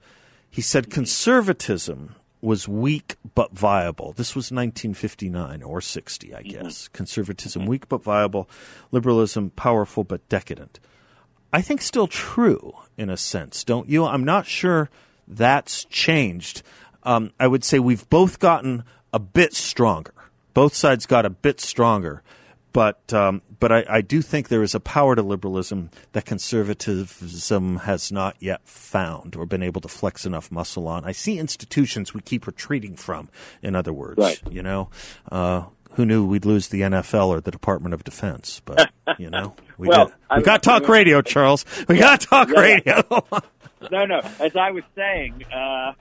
He 0.49 0.61
said 0.61 0.89
conservatism 0.89 2.15
was 2.41 2.67
weak 2.67 3.15
but 3.33 3.53
viable. 3.53 4.11
This 4.11 4.35
was 4.35 4.51
1959 4.51 5.63
or 5.63 5.79
60, 5.79 6.35
I 6.35 6.41
guess. 6.41 6.89
Conservatism 6.89 7.65
weak 7.65 7.87
but 7.87 8.03
viable, 8.03 8.49
liberalism 8.91 9.51
powerful 9.51 10.03
but 10.03 10.27
decadent. 10.27 10.81
I 11.53 11.61
think 11.61 11.81
still 11.81 12.07
true 12.07 12.73
in 12.97 13.09
a 13.09 13.15
sense, 13.15 13.63
don't 13.63 13.87
you? 13.87 14.03
I'm 14.03 14.25
not 14.25 14.45
sure 14.45 14.89
that's 15.25 15.85
changed. 15.85 16.61
Um, 17.03 17.31
I 17.39 17.47
would 17.47 17.63
say 17.63 17.79
we've 17.79 18.09
both 18.09 18.39
gotten 18.39 18.83
a 19.13 19.19
bit 19.19 19.53
stronger. 19.53 20.13
Both 20.53 20.75
sides 20.75 21.05
got 21.05 21.25
a 21.25 21.29
bit 21.29 21.61
stronger, 21.61 22.21
but 22.73 23.13
um, 23.13 23.41
but 23.59 23.71
I, 23.71 23.85
I 23.89 24.01
do 24.01 24.21
think 24.21 24.47
there 24.47 24.63
is 24.63 24.73
a 24.75 24.79
power 24.79 25.15
to 25.15 25.21
liberalism 25.21 25.89
that 26.13 26.25
conservatism 26.25 27.77
has 27.77 28.11
not 28.11 28.35
yet 28.39 28.61
found 28.67 29.35
or 29.35 29.45
been 29.45 29.63
able 29.63 29.81
to 29.81 29.87
flex 29.87 30.25
enough 30.25 30.51
muscle 30.51 30.87
on. 30.87 31.05
I 31.05 31.11
see 31.11 31.37
institutions 31.39 32.13
we 32.13 32.21
keep 32.21 32.47
retreating 32.47 32.95
from. 32.95 33.29
In 33.61 33.75
other 33.75 33.93
words, 33.93 34.17
Right. 34.19 34.41
you 34.49 34.63
know. 34.63 34.89
Uh, 35.31 35.63
who 35.95 36.05
knew 36.05 36.25
we'd 36.25 36.45
lose 36.45 36.69
the 36.69 36.81
NFL 36.81 37.27
or 37.27 37.41
the 37.41 37.51
Department 37.51 37.93
of 37.93 38.05
Defense? 38.05 38.61
But 38.63 38.89
you 39.17 39.29
know, 39.29 39.55
we 39.77 39.89
Well, 39.89 40.05
did. 40.05 40.15
We 40.37 40.43
got 40.43 40.63
talk 40.63 40.87
radio, 40.87 41.21
Charles. 41.21 41.65
We 41.89 41.97
got 41.99 42.21
talk 42.21 42.47
yeah, 42.49 42.79
yeah. 42.85 43.01
radio. 43.11 43.25
no, 43.91 44.05
no. 44.05 44.19
As 44.39 44.55
I 44.55 44.71
was 44.71 44.85
saying, 44.95 45.43
uh, 45.53 45.91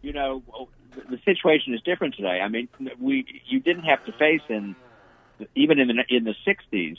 you 0.00 0.14
know, 0.14 0.42
the, 0.94 1.16
the 1.16 1.22
situation 1.26 1.74
is 1.74 1.82
different 1.82 2.14
today. 2.14 2.40
I 2.40 2.48
mean, 2.48 2.68
we 2.98 3.42
you 3.46 3.60
didn't 3.60 3.84
have 3.84 4.02
to 4.06 4.12
face 4.12 4.40
in 4.48 4.74
even 5.54 5.78
in 5.78 5.88
the 5.88 6.04
in 6.08 6.24
the 6.24 6.34
'60s 6.46 6.98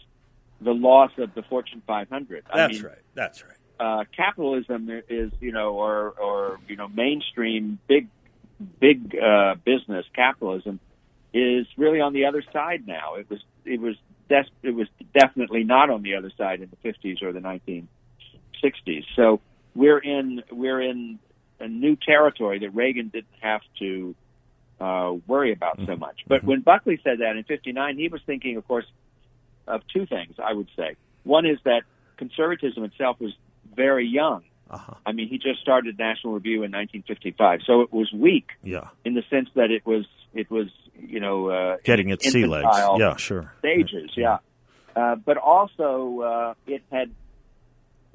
the 0.62 0.74
loss 0.74 1.12
of 1.18 1.34
the 1.34 1.44
Fortune 1.44 1.82
500. 1.86 2.46
I 2.50 2.68
mean, 2.68 2.78
That's 3.14 3.44
right. 3.44 3.54
uh, 3.80 4.04
capitalism 4.16 4.90
is, 5.10 5.32
you 5.40 5.52
know, 5.52 5.74
or 5.76 6.12
or 6.12 6.60
you 6.68 6.76
know, 6.76 6.88
mainstream 6.88 7.80
big 7.88 8.08
big 8.80 9.16
uh, 9.16 9.56
business 9.66 10.06
capitalism 10.14 10.80
is 11.34 11.68
really 11.78 12.00
on 12.00 12.14
the 12.14 12.26
other 12.26 12.44
side 12.54 12.88
now. 12.88 13.16
It 13.16 13.30
was 13.30 13.40
it 13.66 13.80
was 13.82 13.96
des- 14.30 14.50
it 14.64 14.74
was 14.74 14.88
definitely 15.14 15.64
not 15.64 15.90
on 15.90 16.02
the 16.02 16.16
other 16.16 16.32
side 16.38 16.62
in 16.62 16.70
the 16.70 16.90
50s 16.90 17.22
or 17.22 17.34
the 17.34 17.42
1960s. 17.42 19.06
So 19.16 19.42
we're 19.76 20.00
in 20.00 20.44
we're 20.52 20.82
in 20.82 21.20
a 21.60 21.68
new 21.68 21.96
territory 21.96 22.60
that 22.60 22.70
Reagan 22.70 23.10
didn't 23.10 23.28
have 23.42 23.62
to 23.80 24.16
uh, 24.80 25.14
worry 25.28 25.52
about 25.54 25.80
so 25.86 25.96
much. 25.96 26.22
But 26.28 26.44
when 26.44 26.62
Buckley 26.62 27.00
said 27.04 27.20
that 27.20 27.36
in 27.38 27.44
'59, 27.44 27.98
he 27.98 28.08
was 28.08 28.22
thinking, 28.26 28.58
of 28.58 28.68
course, 28.68 28.86
of 29.68 29.82
two 29.94 30.06
things. 30.06 30.36
I 30.44 30.54
would 30.54 30.68
say 30.76 30.96
one 31.24 31.46
is 31.46 31.58
that 31.64 31.82
conservatism 32.18 32.84
itself 32.84 33.20
was 33.20 33.34
very 33.76 34.08
young. 34.08 34.44
Uh-huh. 34.70 34.94
I 35.06 35.12
mean, 35.12 35.28
he 35.30 35.38
just 35.38 35.60
started 35.62 35.98
National 36.00 36.34
Review 36.34 36.64
in 36.64 36.72
1955, 36.72 37.60
so 37.68 37.82
it 37.82 37.94
was 37.94 38.12
weak 38.12 38.50
Yeah. 38.64 38.90
in 39.04 39.14
the 39.14 39.24
sense 39.30 39.50
that 39.56 39.70
it 39.70 39.86
was 39.86 40.06
it 40.34 40.50
was 40.50 40.68
you 41.00 41.20
know 41.20 41.50
uh, 41.50 41.78
Getting 41.84 42.10
its 42.10 42.30
sea 42.30 42.46
legs. 42.46 42.68
Yeah, 42.98 43.16
sure. 43.16 43.54
stages, 43.60 44.12
yeah. 44.16 44.38
Uh, 44.96 45.16
but 45.16 45.38
also, 45.38 46.22
uh, 46.22 46.54
it 46.68 46.82
had, 46.92 47.12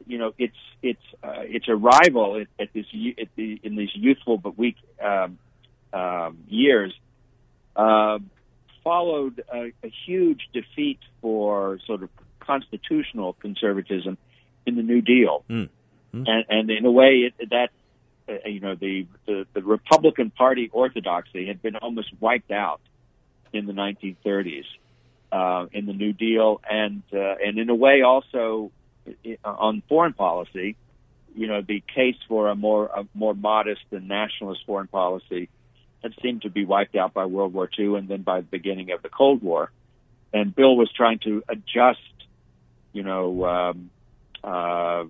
you 0.07 0.18
know, 0.18 0.33
its 0.38 0.57
its 0.83 1.01
uh, 1.23 1.42
its 1.42 1.68
arrival 1.68 2.40
at, 2.40 2.49
at 2.59 2.73
this 2.73 2.87
at 3.20 3.29
the 3.37 3.61
in 3.62 3.77
these 3.77 3.90
youthful 3.94 4.38
but 4.38 4.57
weak 4.59 4.77
um, 5.03 5.38
um, 5.92 6.38
years 6.48 6.92
uh, 7.76 8.18
followed 8.85 9.42
a, 9.53 9.72
a 9.83 9.92
huge 10.07 10.48
defeat 10.53 10.98
for 11.20 11.79
sort 11.87 12.03
of 12.03 12.11
constitutional 12.40 13.35
conservatism 13.35 14.18
in 14.66 14.76
the 14.76 14.83
New 14.83 15.00
Deal, 15.00 15.44
Mm. 15.48 15.68
Mm. 16.14 16.29
and 16.29 16.44
and 16.48 16.70
in 16.70 16.85
a 16.85 16.90
way, 16.90 17.31
it, 17.38 17.50
that 17.50 17.70
uh, 18.29 18.48
you 18.48 18.61
know 18.61 18.74
the, 18.74 19.07
the 19.26 19.46
the 19.53 19.62
Republican 19.62 20.31
Party 20.31 20.68
orthodoxy 20.72 21.46
had 21.46 21.62
been 21.62 21.76
almost 21.76 22.09
wiped 22.18 22.50
out 22.50 22.81
in 23.53 23.66
the 23.66 23.72
1930s 23.72 24.64
uh, 25.33 25.66
in 25.72 25.87
the 25.87 25.92
New 25.92 26.12
Deal, 26.12 26.61
and 26.68 27.03
uh, 27.12 27.37
and 27.44 27.59
in 27.59 27.70
a 27.70 27.74
way 27.74 28.03
also 28.03 28.70
on 29.44 29.83
foreign 29.88 30.12
policy, 30.12 30.76
you 31.35 31.46
know, 31.46 31.62
the 31.62 31.83
case 31.94 32.16
for 32.29 32.48
a 32.48 32.57
more 32.57 32.87
a 32.87 33.07
more 33.14 33.35
modest 33.35 33.83
and 33.92 34.09
nationalist 34.09 34.62
foreign 34.66 34.88
policy 34.88 35.48
had 36.02 36.14
seemed 36.22 36.42
to 36.42 36.50
be 36.50 36.64
wiped 36.64 36.96
out 36.96 37.12
by 37.12 37.26
World 37.26 37.52
War 37.52 37.68
II 37.78 37.96
and 37.96 38.08
then 38.08 38.22
by 38.22 38.40
the 38.40 38.46
beginning 38.46 38.90
of 38.90 39.02
the 39.02 39.08
Cold 39.08 39.42
War, 39.42 39.70
and 40.32 40.54
Bill 40.54 40.76
was 40.76 40.90
trying 40.92 41.18
to 41.20 41.42
adjust, 41.48 42.00
you 42.92 43.02
know. 43.02 43.44
Um, 43.44 43.90
uh, 44.42 45.04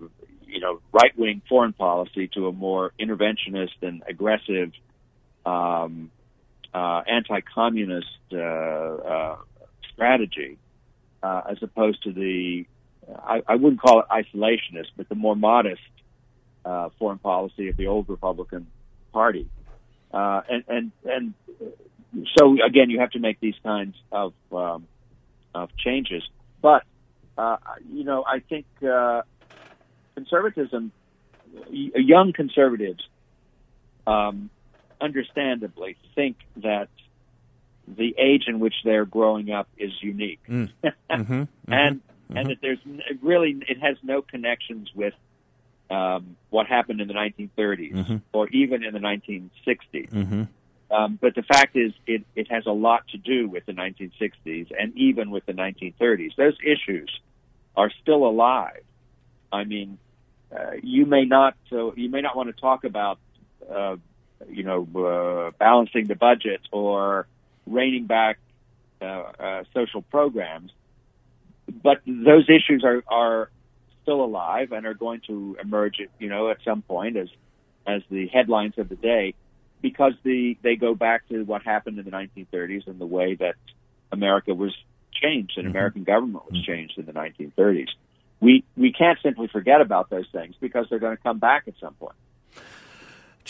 you 0.50 0.60
know, 0.60 0.80
right-wing 0.92 1.42
foreign 1.48 1.72
policy 1.72 2.28
to 2.28 2.48
a 2.48 2.52
more 2.52 2.92
interventionist 2.98 3.82
and 3.82 4.02
aggressive, 4.08 4.72
um, 5.46 6.10
uh, 6.74 7.02
anti-communist 7.06 8.06
uh, 8.32 8.36
uh, 8.36 9.36
strategy, 9.92 10.58
uh, 11.22 11.42
as 11.50 11.58
opposed 11.62 12.02
to 12.02 12.12
the, 12.12 12.66
I, 13.16 13.42
I 13.46 13.54
wouldn't 13.56 13.80
call 13.80 14.00
it 14.00 14.06
isolationist, 14.10 14.88
but 14.96 15.08
the 15.08 15.14
more 15.14 15.36
modest 15.36 15.80
uh, 16.64 16.88
foreign 16.98 17.18
policy 17.18 17.68
of 17.68 17.76
the 17.76 17.86
old 17.86 18.08
Republican 18.08 18.66
Party. 19.12 19.48
Uh, 20.12 20.42
and 20.48 20.64
and 20.68 20.92
and 21.04 21.34
so 22.36 22.56
again, 22.64 22.90
you 22.90 23.00
have 23.00 23.10
to 23.12 23.20
make 23.20 23.38
these 23.40 23.54
kinds 23.62 23.96
of 24.10 24.34
um, 24.52 24.86
of 25.54 25.70
changes. 25.76 26.22
But 26.60 26.84
uh, 27.38 27.56
you 27.92 28.04
know, 28.04 28.24
I 28.26 28.40
think 28.40 28.66
uh, 28.82 29.22
conservatism, 30.14 30.92
young 31.70 32.32
conservatives, 32.32 33.06
um, 34.06 34.50
understandably 35.00 35.96
think 36.14 36.36
that 36.56 36.88
the 37.88 38.14
age 38.18 38.44
in 38.46 38.60
which 38.60 38.74
they're 38.84 39.06
growing 39.06 39.50
up 39.50 39.68
is 39.78 39.92
unique, 40.02 40.40
Mm. 40.48 40.70
Mhm, 41.10 41.48
and 41.68 42.00
and 42.34 42.50
that 42.50 42.58
there's 42.60 42.78
really 43.22 43.56
it 43.68 43.80
has 43.80 43.96
no 44.02 44.22
connections 44.22 44.90
with 44.94 45.14
um, 45.90 46.36
what 46.50 46.66
happened 46.66 47.00
in 47.00 47.08
the 47.08 47.14
1930s 47.14 47.92
Mhm. 47.94 48.22
or 48.32 48.48
even 48.50 48.84
in 48.84 48.94
the 48.94 49.00
1960s. 49.00 50.10
mhm. 50.10 50.48
Um, 50.90 51.18
but 51.20 51.34
the 51.34 51.42
fact 51.42 51.76
is, 51.76 51.92
it, 52.06 52.24
it 52.34 52.50
has 52.50 52.66
a 52.66 52.72
lot 52.72 53.06
to 53.08 53.18
do 53.18 53.48
with 53.48 53.64
the 53.66 53.72
1960s 53.72 54.72
and 54.76 54.96
even 54.96 55.30
with 55.30 55.46
the 55.46 55.52
1930s. 55.52 56.34
Those 56.36 56.56
issues 56.64 57.10
are 57.76 57.90
still 58.02 58.26
alive. 58.26 58.82
I 59.52 59.64
mean, 59.64 59.98
uh, 60.56 60.72
you 60.82 61.06
may 61.06 61.24
not 61.24 61.54
so 61.68 61.94
you 61.96 62.08
may 62.10 62.20
not 62.20 62.36
want 62.36 62.48
to 62.54 62.60
talk 62.60 62.82
about 62.84 63.18
uh, 63.72 63.96
you 64.48 64.64
know 64.64 64.86
uh, 64.96 65.50
balancing 65.58 66.06
the 66.08 66.16
budget 66.16 66.60
or 66.72 67.26
reining 67.66 68.06
back 68.06 68.38
uh, 69.00 69.04
uh, 69.04 69.64
social 69.72 70.02
programs, 70.02 70.72
but 71.82 72.00
those 72.06 72.48
issues 72.48 72.84
are 72.84 73.04
are 73.06 73.50
still 74.10 74.24
alive 74.24 74.72
and 74.72 74.86
are 74.86 74.94
going 74.94 75.20
to 75.28 75.56
emerge, 75.62 76.00
you 76.18 76.28
know, 76.28 76.50
at 76.50 76.58
some 76.64 76.82
point 76.82 77.16
as 77.16 77.28
as 77.86 78.02
the 78.10 78.26
headlines 78.26 78.74
of 78.76 78.88
the 78.88 78.96
day 78.96 79.34
because 79.80 80.12
the 80.24 80.56
they 80.62 80.76
go 80.76 80.94
back 80.94 81.28
to 81.28 81.44
what 81.44 81.62
happened 81.62 81.98
in 81.98 82.04
the 82.04 82.10
1930s 82.10 82.86
and 82.86 83.00
the 83.00 83.06
way 83.06 83.36
that 83.36 83.54
America 84.12 84.52
was 84.52 84.76
changed 85.12 85.52
and 85.56 85.66
mm-hmm. 85.66 85.76
American 85.76 86.04
government 86.04 86.44
was 86.50 86.60
mm-hmm. 86.60 86.72
changed 86.72 86.98
in 86.98 87.06
the 87.06 87.12
1930s. 87.12 87.88
We 88.40 88.64
we 88.76 88.92
can't 88.92 89.18
simply 89.22 89.46
forget 89.46 89.80
about 89.80 90.10
those 90.10 90.26
things 90.32 90.54
because 90.60 90.86
they're 90.90 90.98
going 90.98 91.16
to 91.16 91.22
come 91.22 91.38
back 91.38 91.64
at 91.68 91.74
some 91.80 91.94
point. 91.94 92.16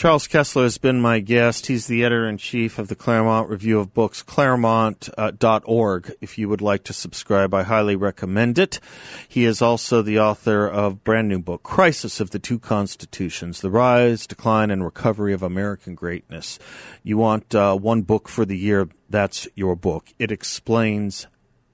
Charles 0.00 0.26
Kesler 0.26 0.62
has 0.62 0.78
been 0.78 0.98
my 0.98 1.20
guest. 1.20 1.66
He's 1.66 1.86
the 1.86 2.06
editor 2.06 2.26
in 2.26 2.38
chief 2.38 2.78
of 2.78 2.88
the 2.88 2.94
Claremont 2.94 3.50
Review 3.50 3.78
of 3.80 3.92
Books, 3.92 4.22
claremont.org. 4.22 6.12
If 6.22 6.38
you 6.38 6.48
would 6.48 6.62
like 6.62 6.84
to 6.84 6.94
subscribe, 6.94 7.52
I 7.52 7.64
highly 7.64 7.96
recommend 7.96 8.58
it. 8.58 8.80
He 9.28 9.44
is 9.44 9.60
also 9.60 10.00
the 10.00 10.18
author 10.18 10.66
of 10.66 11.04
brand 11.04 11.28
new 11.28 11.38
book, 11.38 11.62
Crisis 11.64 12.18
of 12.18 12.30
the 12.30 12.38
Two 12.38 12.58
Constitutions, 12.58 13.60
The 13.60 13.68
Rise, 13.68 14.26
Decline, 14.26 14.70
and 14.70 14.82
Recovery 14.82 15.34
of 15.34 15.42
American 15.42 15.94
Greatness. 15.94 16.58
You 17.02 17.18
want 17.18 17.54
uh, 17.54 17.76
one 17.76 18.00
book 18.00 18.26
for 18.26 18.46
the 18.46 18.56
year, 18.56 18.88
that's 19.10 19.48
your 19.54 19.76
book. 19.76 20.06
It 20.18 20.32
explains 20.32 21.26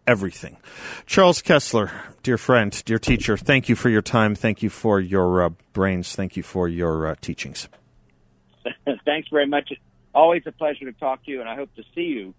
everything. 0.05 0.57
Charles 1.07 1.43
Kesler, 1.43 1.93
dear 2.25 2.39
friend, 2.39 2.83
dear 2.87 2.99
teacher, 2.99 3.37
thank 3.37 3.69
you 3.69 3.77
for 3.77 3.89
your 3.89 4.03
time. 4.03 4.35
Thank 4.35 4.65
you 4.65 4.69
for 4.69 4.99
your 4.99 5.45
uh, 5.45 5.51
brains. 5.73 6.17
Thank 6.17 6.37
you 6.37 6.43
for 6.43 6.67
your 6.67 7.07
uh, 7.07 7.15
teachings. 7.21 7.69
Thanks 9.05 9.29
very 9.29 9.47
much. 9.47 9.73
Always 10.15 10.43
a 10.47 10.53
pleasure 10.53 10.85
to 10.87 10.93
talk 10.93 11.25
to 11.25 11.31
you, 11.31 11.41
and 11.41 11.49
I 11.49 11.57
hope 11.57 11.75
to 11.77 11.83
see 11.95 12.03
you 12.03 12.35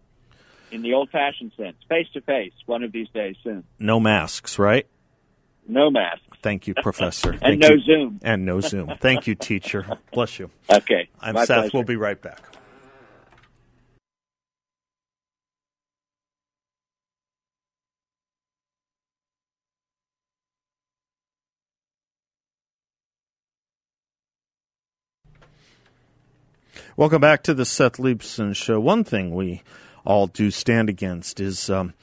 in 0.71 0.81
the 0.81 0.93
old 0.93 1.09
fashioned 1.09 1.51
sense, 1.55 1.77
face 1.87 2.07
to 2.13 2.21
face, 2.21 2.53
one 2.65 2.83
of 2.83 2.91
these 2.91 3.07
days 3.09 3.35
soon. 3.43 3.63
No 3.79 3.99
masks, 3.99 4.59
right? 4.59 4.87
No 5.67 5.89
masks. 5.89 6.23
Thank 6.41 6.67
you, 6.67 6.73
Professor. 6.75 7.31
and 7.41 7.41
Thank 7.41 7.61
no 7.61 7.69
you. 7.69 7.81
Zoom. 7.81 8.19
And 8.23 8.45
no 8.45 8.61
Zoom. 8.61 8.93
Thank 8.99 9.27
you, 9.27 9.35
teacher. 9.35 9.85
Bless 10.11 10.39
you. 10.39 10.49
Okay. 10.69 11.07
I'm 11.21 11.35
Seth. 11.37 11.47
pleasure. 11.47 11.71
We'll 11.73 11.83
be 11.83 11.95
right 11.95 12.21
back. 12.21 12.41
Welcome 26.95 27.21
back 27.21 27.43
to 27.43 27.53
the 27.53 27.65
Seth 27.65 27.97
Leibsohn 27.97 28.55
Show. 28.55 28.79
One 28.79 29.03
thing 29.03 29.33
we 29.33 29.63
all 30.05 30.27
do 30.27 30.51
stand 30.51 30.89
against 30.89 31.39
is 31.39 31.69
um, 31.69 31.93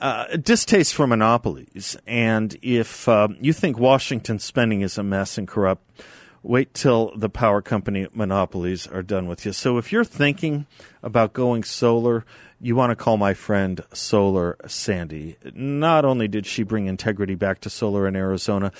uh, 0.00 0.36
distaste 0.36 0.94
for 0.94 1.06
monopolies. 1.06 1.96
And 2.06 2.56
if 2.62 3.08
um, 3.08 3.36
you 3.40 3.52
think 3.52 3.78
Washington 3.78 4.38
spending 4.38 4.82
is 4.82 4.98
a 4.98 5.02
mess 5.02 5.38
and 5.38 5.48
corrupt, 5.48 6.02
wait 6.42 6.74
till 6.74 7.12
the 7.16 7.30
power 7.30 7.62
company 7.62 8.06
monopolies 8.12 8.86
are 8.86 9.02
done 9.02 9.26
with 9.26 9.46
you. 9.46 9.52
So 9.52 9.78
if 9.78 9.90
you're 9.92 10.04
thinking 10.04 10.66
about 11.02 11.32
going 11.32 11.64
solar, 11.64 12.24
you 12.60 12.76
want 12.76 12.90
to 12.90 12.96
call 12.96 13.16
my 13.16 13.34
friend 13.34 13.84
Solar 13.92 14.56
Sandy. 14.66 15.36
Not 15.54 16.04
only 16.04 16.28
did 16.28 16.46
she 16.46 16.62
bring 16.62 16.86
integrity 16.86 17.34
back 17.34 17.60
to 17.60 17.70
solar 17.70 18.06
in 18.08 18.16
Arizona, 18.16 18.72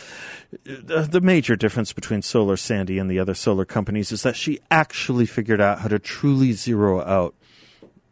the, 0.65 1.21
major 1.21 1.57
difference 1.57 1.93
between 1.93 2.23
Solar 2.23 2.57
Sandy 2.57 2.99
and 2.99 3.11
the 3.11 3.19
other 3.19 3.35
solar 3.35 3.65
companies 3.65 4.13
is 4.13 4.23
that 4.23 4.37
she 4.37 4.61
actually 4.71 5.27
figured 5.27 5.61
out 5.61 5.81
how 5.81 5.89
to 5.89 5.99
truly 5.99 6.53
zero 6.53 7.01
out 7.03 7.35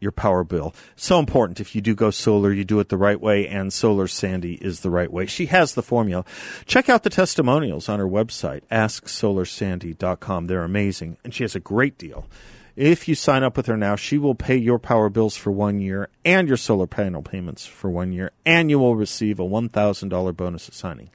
your 0.03 0.13
power 0.13 0.43
bill. 0.43 0.75
So 0.97 1.19
important. 1.21 1.61
If 1.61 1.75
you 1.77 1.81
do 1.81 1.95
go 1.95 2.11
solar, 2.11 2.53
you 2.53 2.65
do 2.65 2.81
it 2.81 2.89
the 2.89 2.97
right 2.97 3.21
way, 3.21 3.47
and 3.47 3.73
Solar 3.73 4.09
Sandy 4.09 4.55
is 4.55 4.81
the 4.81 4.91
right 4.91 5.11
way. 5.11 5.27
She 5.27 5.47
has 5.47 5.75
the 5.75 5.83
formula. 5.83 6.25
Check 6.67 6.89
out 6.89 7.05
the 7.05 7.11
testimonials 7.11 7.89
on 7.89 8.01
her 8.01 8.09
website, 8.09 8.63
asksolarsandy.com. 8.71 10.47
They're 10.47 10.65
amazing, 10.65 11.19
and 11.23 11.33
she 11.33 11.45
has 11.45 11.55
a 11.55 11.61
great 11.61 11.97
deal. 11.99 12.27
If 12.75 13.07
you 13.07 13.15
sign 13.15 13.43
up 13.43 13.57
with 13.57 13.67
her 13.67 13.77
now, 13.77 13.97
she 13.97 14.17
will 14.17 14.35
pay 14.35 14.57
your 14.57 14.79
power 14.79 15.11
bills 15.11 15.37
for 15.37 15.51
one 15.51 15.79
year 15.79 16.09
and 16.25 16.49
your 16.49 16.57
solar 16.57 16.87
panel 16.87 17.21
payments 17.23 17.67
for 17.67 17.91
one 17.91 18.13
year, 18.13 18.33
and 18.47 18.71
you 18.71 18.79
will 18.79 18.97
receive 18.97 19.39
a 19.39 19.45
$1,000 19.45 20.37
bonus 20.37 20.69
at 20.69 20.75
signing. 20.75 21.11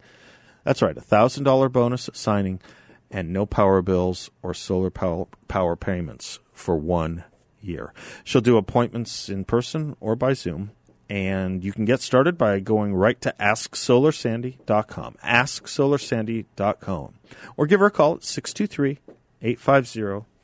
That's 0.63 0.83
right, 0.83 0.95
a 0.97 1.01
$1,000 1.01 1.71
bonus 1.71 2.07
at 2.07 2.15
signing 2.15 2.61
and 3.09 3.33
no 3.33 3.47
power 3.47 3.81
bills 3.81 4.29
or 4.43 4.53
solar 4.53 4.91
power, 4.91 5.25
power 5.47 5.75
payments 5.75 6.39
for 6.53 6.75
one 6.75 7.23
year. 7.59 7.91
She'll 8.23 8.41
do 8.41 8.57
appointments 8.57 9.27
in 9.29 9.45
person 9.45 9.95
or 9.99 10.15
by 10.15 10.33
Zoom, 10.33 10.71
and 11.09 11.63
you 11.63 11.71
can 11.71 11.85
get 11.85 12.01
started 12.01 12.37
by 12.37 12.59
going 12.59 12.93
right 12.93 13.19
to 13.21 13.33
asksolarsandy.com, 13.39 15.15
asksolarsandy.com, 15.23 17.13
or 17.55 17.65
give 17.65 17.79
her 17.79 17.85
a 17.87 17.91
call 17.91 18.15
at 18.15 18.23
623 18.23 18.99
850 19.41 20.36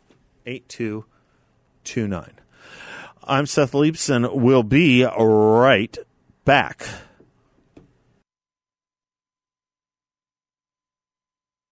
8229. 0.45 2.31
I'm 3.23 3.45
Seth 3.45 3.71
Leibsohn. 3.71 4.35
We'll 4.35 4.63
be 4.63 5.05
right 5.05 5.97
back. 6.45 6.85